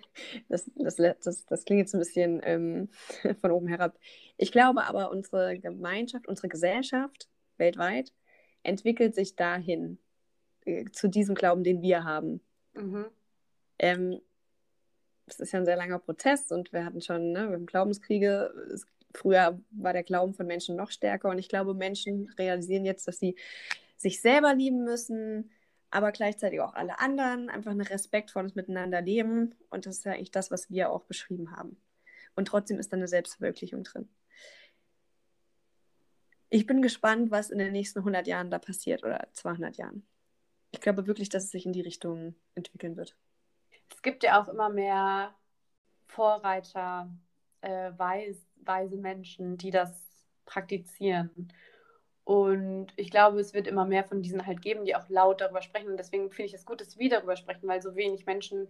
[0.49, 2.89] das, das, das, das klingt jetzt ein bisschen ähm,
[3.41, 3.99] von oben herab,
[4.37, 8.13] ich glaube aber, unsere Gemeinschaft, unsere Gesellschaft weltweit
[8.65, 9.99] entwickelt sich dahin,
[10.65, 12.41] äh, zu diesem Glauben, den wir haben.
[12.75, 13.07] Mhm.
[13.79, 14.21] Ähm,
[15.27, 18.53] das ist ja ein sehr langer Prozess und wir hatten schon, ne, wir haben Glaubenskriege.
[18.73, 23.07] Es, früher war der Glauben von Menschen noch stärker und ich glaube, Menschen realisieren jetzt,
[23.09, 23.37] dass sie
[23.97, 25.51] sich selber lieben müssen,
[25.91, 29.55] aber gleichzeitig auch alle anderen, einfach ein respektvolles Miteinander leben.
[29.71, 31.77] Und das ist ja eigentlich das, was wir auch beschrieben haben.
[32.35, 34.09] Und trotzdem ist da eine Selbstverwirklichung drin.
[36.55, 40.07] Ich bin gespannt, was in den nächsten 100 Jahren da passiert oder 200 Jahren.
[40.71, 43.17] Ich glaube wirklich, dass es sich in die Richtung entwickeln wird.
[43.91, 45.35] Es gibt ja auch immer mehr
[46.07, 47.11] Vorreiter,
[47.61, 49.91] äh, weis, weise Menschen, die das
[50.45, 51.53] praktizieren.
[52.23, 55.61] Und ich glaube, es wird immer mehr von diesen halt geben, die auch laut darüber
[55.61, 55.89] sprechen.
[55.89, 58.69] Und deswegen finde ich es gut, dass wir darüber sprechen, weil so wenig Menschen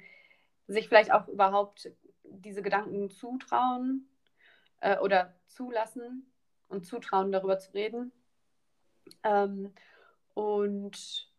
[0.69, 4.09] sich vielleicht auch überhaupt diese Gedanken zutrauen
[4.81, 6.31] äh, oder zulassen
[6.75, 8.13] und zutrauen, darüber zu reden.
[9.23, 9.73] Ähm,
[10.35, 11.31] und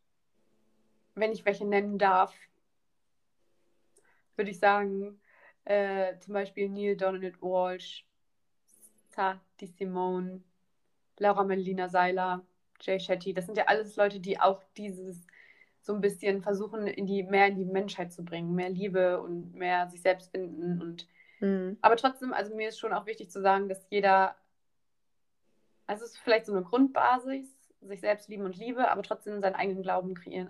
[1.16, 2.34] wenn ich welche nennen darf,
[4.36, 5.20] würde ich sagen,
[5.66, 8.06] äh, zum Beispiel Neil Donald Walsh,
[9.10, 10.44] Sati Simone,
[11.18, 12.46] Laura Melina Seiler,
[12.82, 15.26] Jay Shetty, das sind ja alles Leute, die auch dieses
[15.82, 19.54] so ein bisschen versuchen, in die, mehr in die Menschheit zu bringen, mehr Liebe und
[19.54, 20.82] mehr sich selbst finden.
[20.82, 21.08] Und
[21.40, 21.78] mhm.
[21.82, 24.36] aber trotzdem, also mir ist schon auch wichtig zu sagen, dass jeder,
[25.88, 27.48] also es ist vielleicht so eine Grundbasis,
[27.82, 30.50] sich selbst lieben und Liebe, aber trotzdem seinen eigenen Glauben kreieren.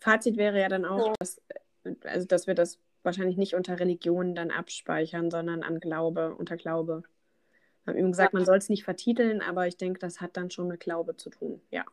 [0.00, 1.12] Fazit wäre ja dann auch, ja.
[1.18, 1.40] dass,
[2.04, 7.04] also dass wir das wahrscheinlich nicht unter Religion dann abspeichern, sondern an Glaube, unter Glaube
[7.86, 10.68] haben eben gesagt, man soll es nicht vertiteln, aber ich denke, das hat dann schon
[10.68, 11.84] mit Glaube zu tun, ja.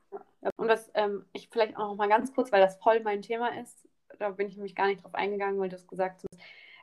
[0.55, 3.59] Und das, ähm, ich vielleicht auch noch mal ganz kurz, weil das voll mein Thema
[3.59, 6.41] ist, da bin ich nämlich gar nicht drauf eingegangen, weil du es gesagt hast,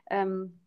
[0.09, 0.59] ähm,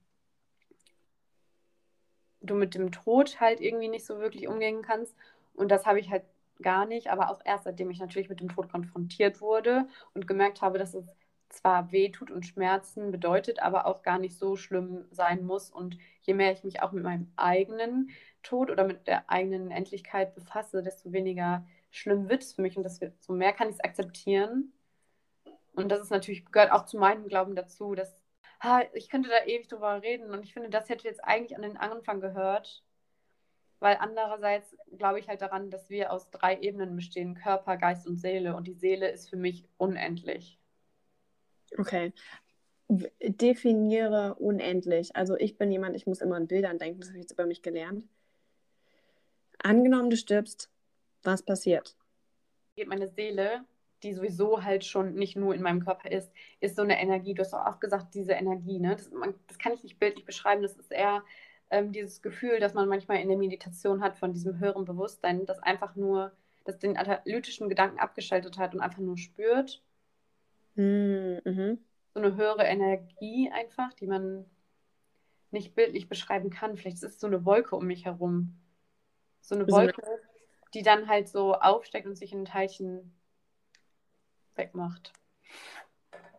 [2.43, 5.15] du mit dem Tod halt irgendwie nicht so wirklich umgehen kannst.
[5.55, 6.25] Und das habe ich halt
[6.61, 10.63] gar nicht, aber auch erst seitdem ich natürlich mit dem Tod konfrontiert wurde und gemerkt
[10.63, 11.07] habe, dass es
[11.49, 15.71] zwar wehtut und Schmerzen bedeutet, aber auch gar nicht so schlimm sein muss.
[15.71, 18.11] Und je mehr ich mich auch mit meinem eigenen
[18.43, 22.85] Tod oder mit der eigenen Endlichkeit befasse, desto weniger schlimm wird es für mich und
[22.85, 24.73] desto mehr kann ich es akzeptieren.
[25.75, 28.22] Und das ist natürlich, gehört auch zu meinem Glauben dazu, dass
[28.63, 31.63] ha, ich könnte da ewig drüber reden und ich finde, das hätte jetzt eigentlich an
[31.63, 32.85] den Anfang gehört,
[33.81, 38.19] weil andererseits glaube ich halt daran, dass wir aus drei Ebenen bestehen, Körper, Geist und
[38.19, 40.59] Seele und die Seele ist für mich unendlich.
[41.77, 42.13] Okay.
[42.89, 45.17] Definiere unendlich.
[45.17, 47.47] Also ich bin jemand, ich muss immer an Bildern denken, das habe ich jetzt über
[47.47, 48.07] mich gelernt.
[49.59, 50.71] Angenommen, du stirbst,
[51.23, 51.97] was passiert?
[52.87, 53.65] Meine Seele,
[54.03, 57.35] die sowieso halt schon nicht nur in meinem Körper ist, ist so eine Energie.
[57.35, 58.97] Du hast auch gesagt, diese Energie, ne?
[58.97, 60.63] das, man, das kann ich nicht bildlich beschreiben.
[60.63, 61.23] Das ist eher
[61.71, 65.59] ähm, dieses Gefühl, das man manchmal in der Meditation hat von diesem höheren Bewusstsein, das
[65.61, 66.33] einfach nur,
[66.65, 69.83] das den analytischen Gedanken abgeschaltet hat und einfach nur spürt.
[70.75, 71.79] Mhm.
[72.15, 74.45] So eine höhere Energie einfach, die man
[75.51, 76.77] nicht bildlich beschreiben kann.
[76.77, 78.59] Vielleicht ist es so eine Wolke um mich herum.
[79.41, 80.03] So eine Wolke,
[80.75, 83.13] die dann halt so aufsteckt und sich in ein Teilchen
[84.57, 85.13] wegmacht.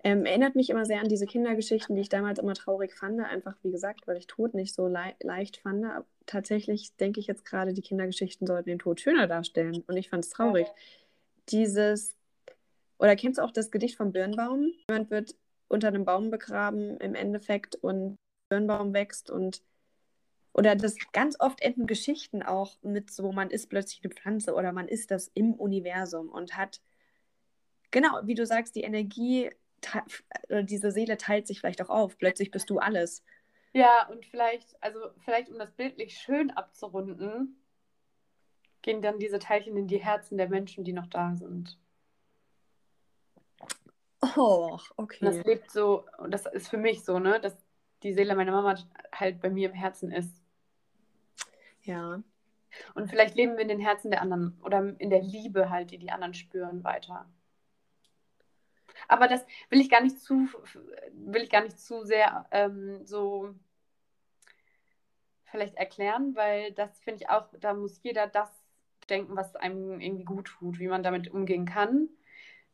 [0.05, 3.21] Ähm, erinnert mich immer sehr an diese Kindergeschichten, die ich damals immer traurig fand.
[3.21, 5.85] Einfach, wie gesagt, weil ich Tod nicht so le leicht fand.
[5.85, 9.83] Aber tatsächlich denke ich jetzt gerade, die Kindergeschichten sollten den Tod schöner darstellen.
[9.87, 10.67] Und ich fand es traurig.
[10.67, 10.73] Ja.
[11.49, 12.15] Dieses,
[12.99, 14.73] oder kennst du auch das Gedicht vom Birnbaum?
[14.89, 15.35] Jemand wird
[15.69, 18.17] unter einem Baum begraben im Endeffekt und
[18.49, 19.63] Birnbaum wächst und
[20.53, 24.71] oder das ganz oft enden Geschichten auch mit so, man ist plötzlich eine Pflanze oder
[24.71, 26.79] man ist das im Universum und hat,
[27.93, 29.49] genau, wie du sagst, die Energie,
[30.49, 32.17] oder diese Seele teilt sich vielleicht auch auf.
[32.17, 33.23] Plötzlich bist du alles.
[33.71, 37.57] Ja, und vielleicht, also vielleicht um das bildlich schön abzurunden,
[38.81, 41.79] gehen dann diese Teilchen in die Herzen der Menschen, die noch da sind.
[44.35, 45.25] Oh, okay.
[45.25, 47.55] Und das lebt so, und das ist für mich so, ne, dass
[48.03, 48.75] die Seele meiner Mama
[49.13, 50.33] halt bei mir im Herzen ist.
[51.83, 52.21] Ja.
[52.95, 55.97] Und vielleicht leben wir in den Herzen der anderen oder in der Liebe halt, die
[55.97, 57.27] die anderen spüren, weiter.
[59.07, 60.47] Aber das will ich gar nicht zu,
[61.13, 63.53] will ich gar nicht zu sehr ähm, so
[65.45, 68.49] vielleicht erklären, weil das finde ich auch, da muss jeder das
[69.09, 72.09] denken, was einem irgendwie gut tut, wie man damit umgehen kann.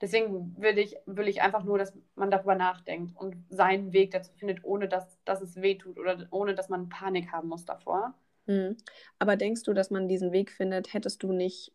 [0.02, 4.32] Deswegen will ich, will ich einfach nur, dass man darüber nachdenkt und seinen Weg dazu
[4.34, 8.14] findet, ohne dass, dass es weh tut oder ohne dass man Panik haben muss davor.
[8.48, 8.78] Hm.
[9.20, 11.74] Aber denkst du, dass man diesen Weg findet, hättest du nicht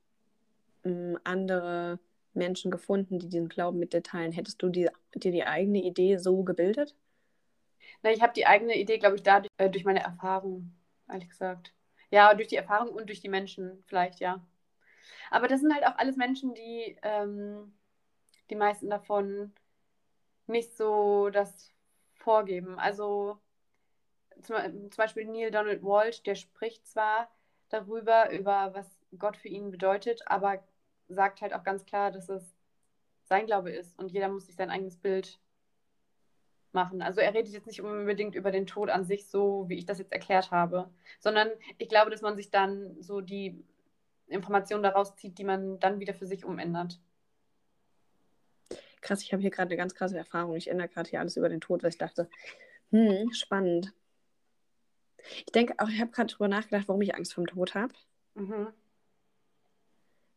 [0.85, 1.99] ähm, andere
[2.35, 4.33] Menschen gefunden, die diesen Glauben mit dir teilen?
[4.33, 6.95] Hättest du die, dir die eigene Idee so gebildet?
[8.03, 10.75] Na, ich habe die eigene Idee, glaube ich, dadurch, äh, durch meine Erfahrung,
[11.09, 11.73] ehrlich gesagt.
[12.11, 14.45] Ja, durch die Erfahrung und durch die Menschen vielleicht, ja.
[15.31, 17.73] Aber das sind halt auch alles Menschen, die ähm,
[18.51, 19.53] die meisten davon
[20.47, 21.73] nicht so das
[22.17, 22.79] vorgeben.
[22.79, 23.39] Also
[24.43, 27.31] zum, zum Beispiel Neil Donald Walsh, der spricht zwar
[27.69, 28.87] darüber, über was
[29.19, 30.63] Gott für ihn bedeutet, aber
[31.09, 32.57] sagt halt auch ganz klar, dass es
[33.25, 35.39] sein Glaube ist und jeder muss sich sein eigenes Bild
[36.73, 37.03] machen.
[37.03, 39.99] Also er redet jetzt nicht unbedingt über den Tod an sich, so wie ich das
[39.99, 40.91] jetzt erklärt habe,
[41.21, 41.49] sondern
[41.79, 43.65] ich glaube, dass man sich dann so die
[44.27, 47.01] Informationen daraus zieht, die man dann wieder für sich umändert.
[49.01, 50.57] Krass, ich habe hier gerade eine ganz krasse Erfahrung.
[50.57, 52.29] Ich ändere gerade hier alles über den Tod, weil ich dachte,
[52.91, 53.93] hm, spannend.
[55.19, 57.95] Ich denke auch, ich habe gerade darüber nachgedacht, warum ich Angst vor dem Tod habe.
[58.35, 58.69] Mhm.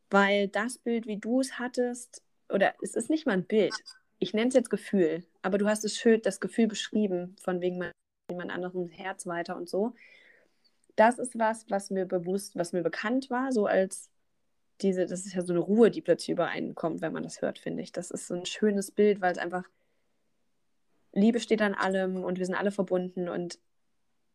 [0.09, 3.73] Weil das Bild, wie du es hattest, oder es ist nicht mal ein Bild,
[4.19, 7.77] ich nenne es jetzt Gefühl, aber du hast es schön, das Gefühl beschrieben, von wegen
[7.77, 7.91] man
[8.29, 9.93] jemand anderem Herz weiter und so.
[10.95, 14.09] Das ist was, was mir bewusst, was mir bekannt war, so als
[14.81, 17.83] diese, das ist ja so eine Ruhe, die plötzlich übereinkommt, wenn man das hört, finde
[17.83, 17.91] ich.
[17.91, 19.63] Das ist so ein schönes Bild, weil es einfach
[21.13, 23.59] Liebe steht an allem und wir sind alle verbunden und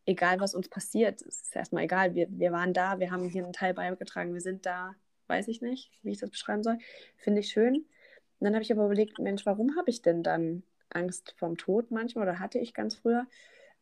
[0.05, 2.13] egal was uns passiert, es ist erstmal egal.
[2.13, 4.95] Wir, wir waren da, wir haben hier einen Teil beigetragen, wir sind da,
[5.27, 6.77] weiß ich nicht, wie ich das beschreiben soll.
[7.17, 7.75] Finde ich schön.
[7.75, 11.91] Und dann habe ich aber überlegt, Mensch, warum habe ich denn dann Angst vorm Tod
[11.91, 13.25] manchmal oder hatte ich ganz früher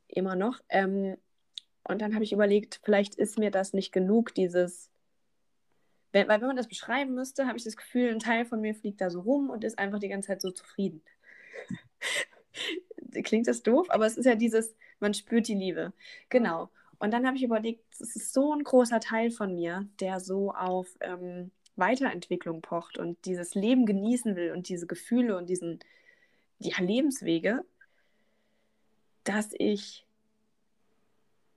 [0.08, 0.60] immer noch?
[0.70, 1.18] Ähm,
[1.84, 4.92] und dann habe ich überlegt, vielleicht ist mir das nicht genug, dieses,
[6.12, 8.76] wenn, weil wenn man das beschreiben müsste, habe ich das Gefühl, ein Teil von mir
[8.76, 11.02] fliegt da so rum und ist einfach die ganze Zeit so zufrieden.
[13.24, 15.94] Klingt das doof, aber es ist ja dieses, man spürt die Liebe.
[16.30, 16.70] Genau.
[17.02, 20.52] Und dann habe ich überlegt, es ist so ein großer Teil von mir, der so
[20.52, 25.80] auf ähm, Weiterentwicklung pocht und dieses Leben genießen will und diese Gefühle und diesen
[26.60, 27.66] ja, Lebenswege,
[29.24, 30.06] dass ich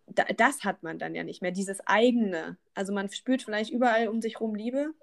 [0.06, 2.56] da, das hat man dann ja nicht mehr, dieses eigene.
[2.72, 4.94] Also man spürt vielleicht überall um sich herum Liebe,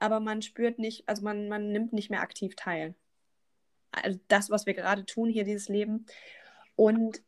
[0.00, 2.94] aber man spürt nicht, also man, man nimmt nicht mehr aktiv teil.
[3.92, 6.06] Also das, was wir gerade tun, hier dieses Leben.
[6.74, 7.20] Und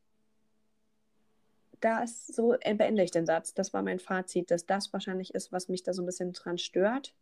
[1.81, 3.55] das, so äh, beende ich den Satz.
[3.55, 6.59] Das war mein Fazit, dass das wahrscheinlich ist, was mich da so ein bisschen dran
[6.59, 7.15] stört.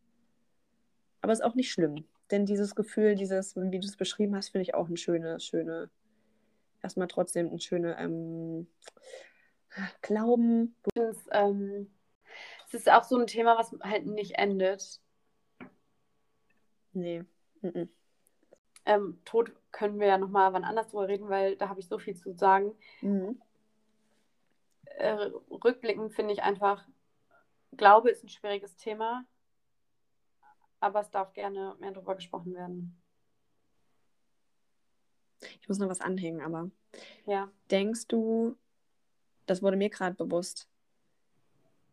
[1.20, 2.05] Aber ist auch nicht schlimm.
[2.30, 5.90] Denn dieses Gefühl, dieses, wie du es beschrieben hast, finde ich auch ein schöne, schöne,
[6.82, 8.66] erstmal trotzdem ein schöne ähm,
[10.02, 10.76] Glauben.
[10.94, 11.90] Das, ähm,
[12.68, 15.00] es ist auch so ein Thema, was halt nicht endet.
[16.92, 17.24] Nee.
[17.61, 17.88] Mm -mm.
[18.86, 21.98] Ähm, Tod können wir ja nochmal wann anders drüber reden, weil da habe ich so
[21.98, 22.72] viel zu sagen.
[23.00, 23.40] Mhm.
[24.99, 26.84] Äh, rückblickend finde ich einfach,
[27.76, 29.24] Glaube ist ein schwieriges Thema,
[30.80, 33.01] aber es darf gerne mehr darüber gesprochen werden.
[35.61, 36.70] Ich muss noch was anhängen, aber
[37.26, 37.51] ja.
[37.70, 38.57] denkst du,
[39.47, 40.68] das wurde mir gerade bewusst,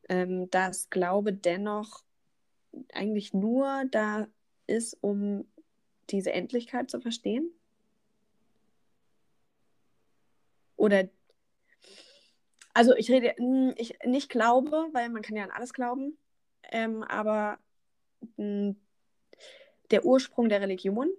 [0.10, 2.04] ähm, dass Glaube dennoch
[2.94, 4.28] eigentlich nur da
[4.68, 5.46] ist, um
[6.10, 7.52] diese Endlichkeit zu verstehen?
[10.76, 11.10] Oder,
[12.74, 16.18] also ich rede, hm, ich nicht glaube, weil man kann ja an alles glauben,
[16.72, 17.60] ähm, aber
[18.38, 18.76] mh, hm,
[19.92, 21.10] der Ursprung der Religion,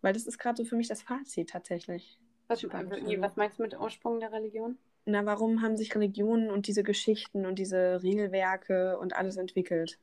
[0.00, 2.18] weil das ist gerade so für mich das Fazit tatsächlich.
[2.48, 4.78] Was, was meinst du mit Ursprung der Religion?
[5.04, 9.98] Na, warum haben sich Religionen und diese Geschichten und diese Regelwerke und alles entwickelt?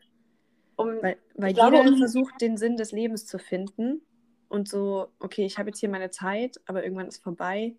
[0.75, 1.97] Um, weil weil jeder glaube, um...
[1.97, 4.01] versucht, den Sinn des Lebens zu finden
[4.49, 7.75] und so, okay, ich habe jetzt hier meine Zeit, aber irgendwann ist vorbei.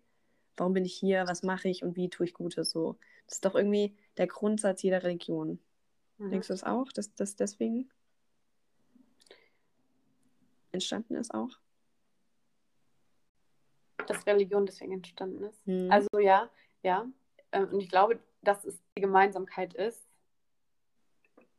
[0.57, 1.25] Warum bin ich hier?
[1.27, 2.71] Was mache ich und wie tue ich Gutes?
[2.71, 5.59] So, das ist doch irgendwie der Grundsatz jeder Religion.
[6.17, 6.31] Mhm.
[6.31, 7.89] Denkst du das auch, dass das deswegen
[10.71, 11.59] entstanden ist auch?
[14.09, 15.65] dass Religion deswegen entstanden ist.
[15.67, 15.91] Mhm.
[15.91, 16.49] Also ja,
[16.83, 17.07] ja.
[17.51, 20.07] Ähm, und ich glaube, dass es die Gemeinsamkeit ist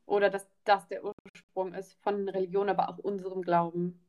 [0.07, 4.01] oder dass das der Ursprung ist von Religion, aber auch unserem Glauben,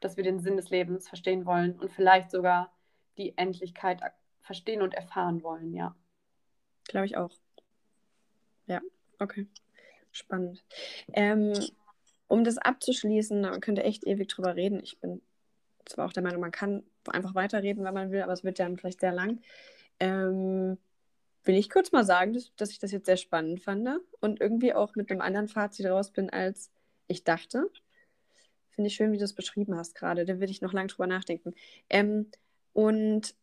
[0.00, 2.72] dass wir den Sinn des Lebens verstehen wollen und vielleicht sogar
[3.16, 4.00] die Endlichkeit
[4.40, 5.94] verstehen und erfahren wollen, ja.
[6.88, 7.30] Glaube ich auch.
[8.66, 8.80] Ja,
[9.18, 9.46] okay.
[10.12, 10.64] Spannend.
[11.12, 11.52] Ähm,
[12.28, 14.80] um das abzuschließen, man könnte echt ewig drüber reden.
[14.82, 15.22] Ich bin
[15.84, 18.76] zwar auch der Meinung, man kann einfach weiterreden, wenn man will, aber es wird dann
[18.76, 19.40] vielleicht sehr lang.
[20.00, 20.78] Ähm,
[21.44, 23.88] will ich kurz mal sagen, dass, dass, ich das jetzt sehr spannend fand
[24.20, 26.70] und irgendwie auch mit einem anderen Fazit raus bin, als
[27.06, 27.70] ich dachte.
[28.78, 30.24] Finde ich schön, wie du es beschrieben hast gerade.
[30.24, 31.52] Da würde ich noch lange drüber nachdenken.
[31.90, 32.30] Ähm,
[32.74, 33.34] und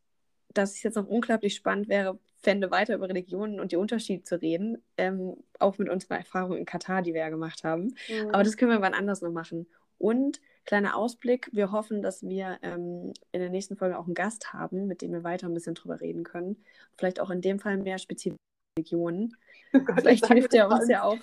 [0.53, 4.41] dass es jetzt noch unglaublich spannend wäre, fände, weiter über Religionen und die Unterschiede zu
[4.41, 7.95] reden, ähm, auch mit unserer Erfahrung in Katar, die wir ja gemacht haben.
[8.07, 8.29] Mhm.
[8.29, 9.67] Aber das können wir wann anders noch machen.
[9.97, 14.53] Und kleiner Ausblick, wir hoffen, dass wir ähm, in der nächsten Folge auch einen Gast
[14.53, 16.63] haben, mit dem wir weiter ein bisschen drüber reden können.
[16.95, 18.37] Vielleicht auch in dem Fall mehr spezifische
[18.79, 19.35] Religionen.
[19.73, 21.17] Oh Vielleicht hilft er uns ja auch.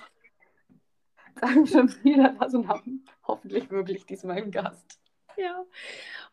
[1.41, 5.01] Sagen schon viele das und haben hoffentlich wirklich diesmal einen Gast.
[5.37, 5.65] Ja.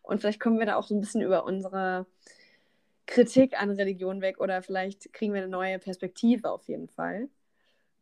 [0.01, 2.05] Und vielleicht kommen wir da auch so ein bisschen über unsere
[3.05, 7.29] Kritik an Religion weg oder vielleicht kriegen wir eine neue Perspektive auf jeden Fall.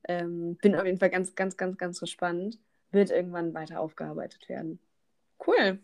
[0.08, 2.60] Ähm, bin auf jeden Fall ganz, ganz, ganz, ganz gespannt.
[2.92, 4.80] Wird irgendwann weiter aufgearbeitet werden.
[5.46, 5.80] Cool.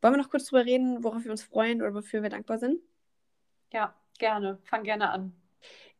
[0.00, 2.80] Wollen wir noch kurz drüber reden, worauf wir uns freuen oder wofür wir dankbar sind?
[3.72, 4.58] Ja, gerne.
[4.64, 5.32] Fang gerne an.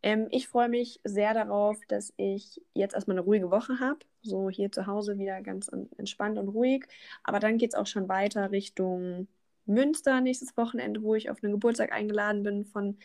[0.05, 4.01] Ähm, ich freue mich sehr darauf, dass ich jetzt erstmal eine ruhige Woche habe.
[4.23, 6.85] So hier zu Hause wieder ganz entspannt und ruhig.
[7.23, 9.29] Aber dann geht es auch schon weiter Richtung
[9.65, 12.99] Münster nächstes Wochenende, wo ich auf einen Geburtstag eingeladen bin von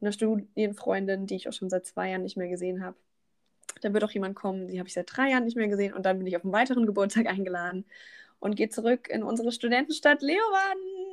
[0.00, 2.96] einer Studienfreundin, die ich auch schon seit zwei Jahren nicht mehr gesehen habe.
[3.82, 6.06] Da wird auch jemand kommen, die habe ich seit drei Jahren nicht mehr gesehen und
[6.06, 7.84] dann bin ich auf einen weiteren Geburtstag eingeladen
[8.40, 11.05] und gehe zurück in unsere Studentenstadt Leeuwarden.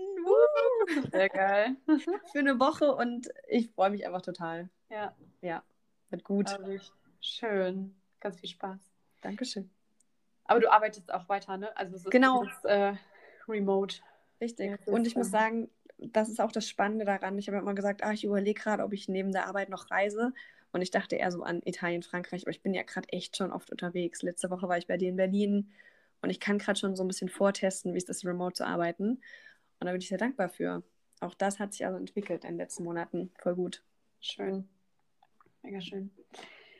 [1.12, 1.76] Sehr geil.
[2.32, 4.70] Für eine Woche und ich freue mich einfach total.
[4.89, 5.16] Ja.
[5.41, 5.64] Ja,
[6.10, 6.58] wird gut.
[7.22, 7.95] Schön.
[8.20, 8.80] Ganz viel Spaß.
[9.22, 9.70] Dankeschön.
[10.45, 11.76] Aber du arbeitest auch weiter, ne?
[11.78, 12.43] Also es ist genau.
[12.43, 12.95] Jetzt, äh,
[13.47, 13.97] remote.
[14.41, 14.72] Richtig.
[14.72, 17.38] Ja, und ich muss sagen, das ist auch das Spannende daran.
[17.38, 20.34] Ich habe immer gesagt, ah, ich überlege gerade, ob ich neben der Arbeit noch reise.
[20.74, 23.51] Und ich dachte eher so an Italien, Frankreich, aber ich bin ja gerade echt schon
[23.51, 24.22] oft unterwegs.
[24.24, 25.72] Letzte Woche war ich bei dir in Berlin
[26.22, 29.22] und ich kann gerade schon so ein bisschen vortesten, wie es ist, remote zu arbeiten.
[29.80, 30.84] Und da bin ich sehr dankbar für.
[31.19, 33.32] Auch das hat sich also entwickelt in den letzten Monaten.
[33.39, 33.84] Voll gut.
[34.19, 34.67] Schön.
[35.61, 36.11] Mega schön.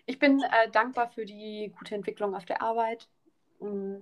[0.06, 3.08] Ich bin äh, dankbar für die gute Entwicklung auf der Arbeit.
[3.60, 4.00] Mm,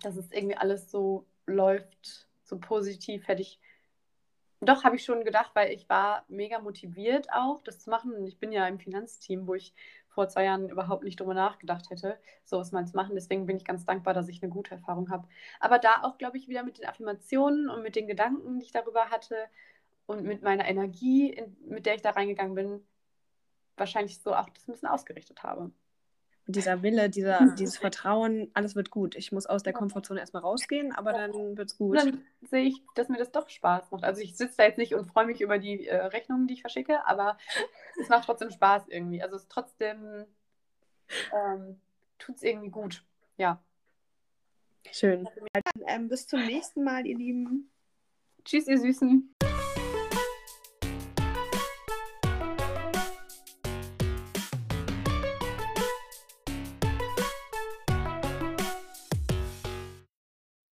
[0.00, 3.60] dass es irgendwie alles so läuft, so positiv hätte ich.
[4.60, 8.26] Doch, habe ich schon gedacht, weil ich war mega motiviert auch, das zu machen.
[8.26, 9.74] Ich bin ja im Finanzteam, wo ich
[10.14, 13.14] vor zwei Jahren überhaupt nicht drüber nachgedacht hätte, sowas mal zu machen.
[13.14, 15.28] Deswegen bin ich ganz dankbar, dass ich eine gute Erfahrung habe.
[15.60, 18.72] Aber da auch, glaube ich, wieder mit den Affirmationen und mit den Gedanken, die ich
[18.72, 19.36] darüber hatte
[20.06, 22.86] und mit meiner Energie, in, mit der ich da reingegangen bin,
[23.76, 25.72] wahrscheinlich so auch das ein bisschen ausgerichtet habe
[26.46, 29.16] dieser Wille, dieser, dieses Vertrauen, alles wird gut.
[29.16, 31.96] Ich muss aus der Komfortzone erstmal rausgehen, aber dann wird es gut.
[31.96, 34.04] Dann sehe ich, dass mir das doch Spaß macht.
[34.04, 36.60] Also ich sitze da jetzt nicht und freue mich über die äh, Rechnungen, die ich
[36.60, 37.38] verschicke, aber
[38.00, 39.22] es macht trotzdem Spaß irgendwie.
[39.22, 40.26] Also es ist trotzdem,
[41.32, 41.80] ähm,
[42.18, 43.04] tut es irgendwie gut.
[43.38, 43.62] Ja.
[44.92, 45.26] Schön.
[45.52, 47.70] Dann, ähm, bis zum nächsten Mal, ihr Lieben.
[48.44, 49.34] Tschüss, ihr Süßen.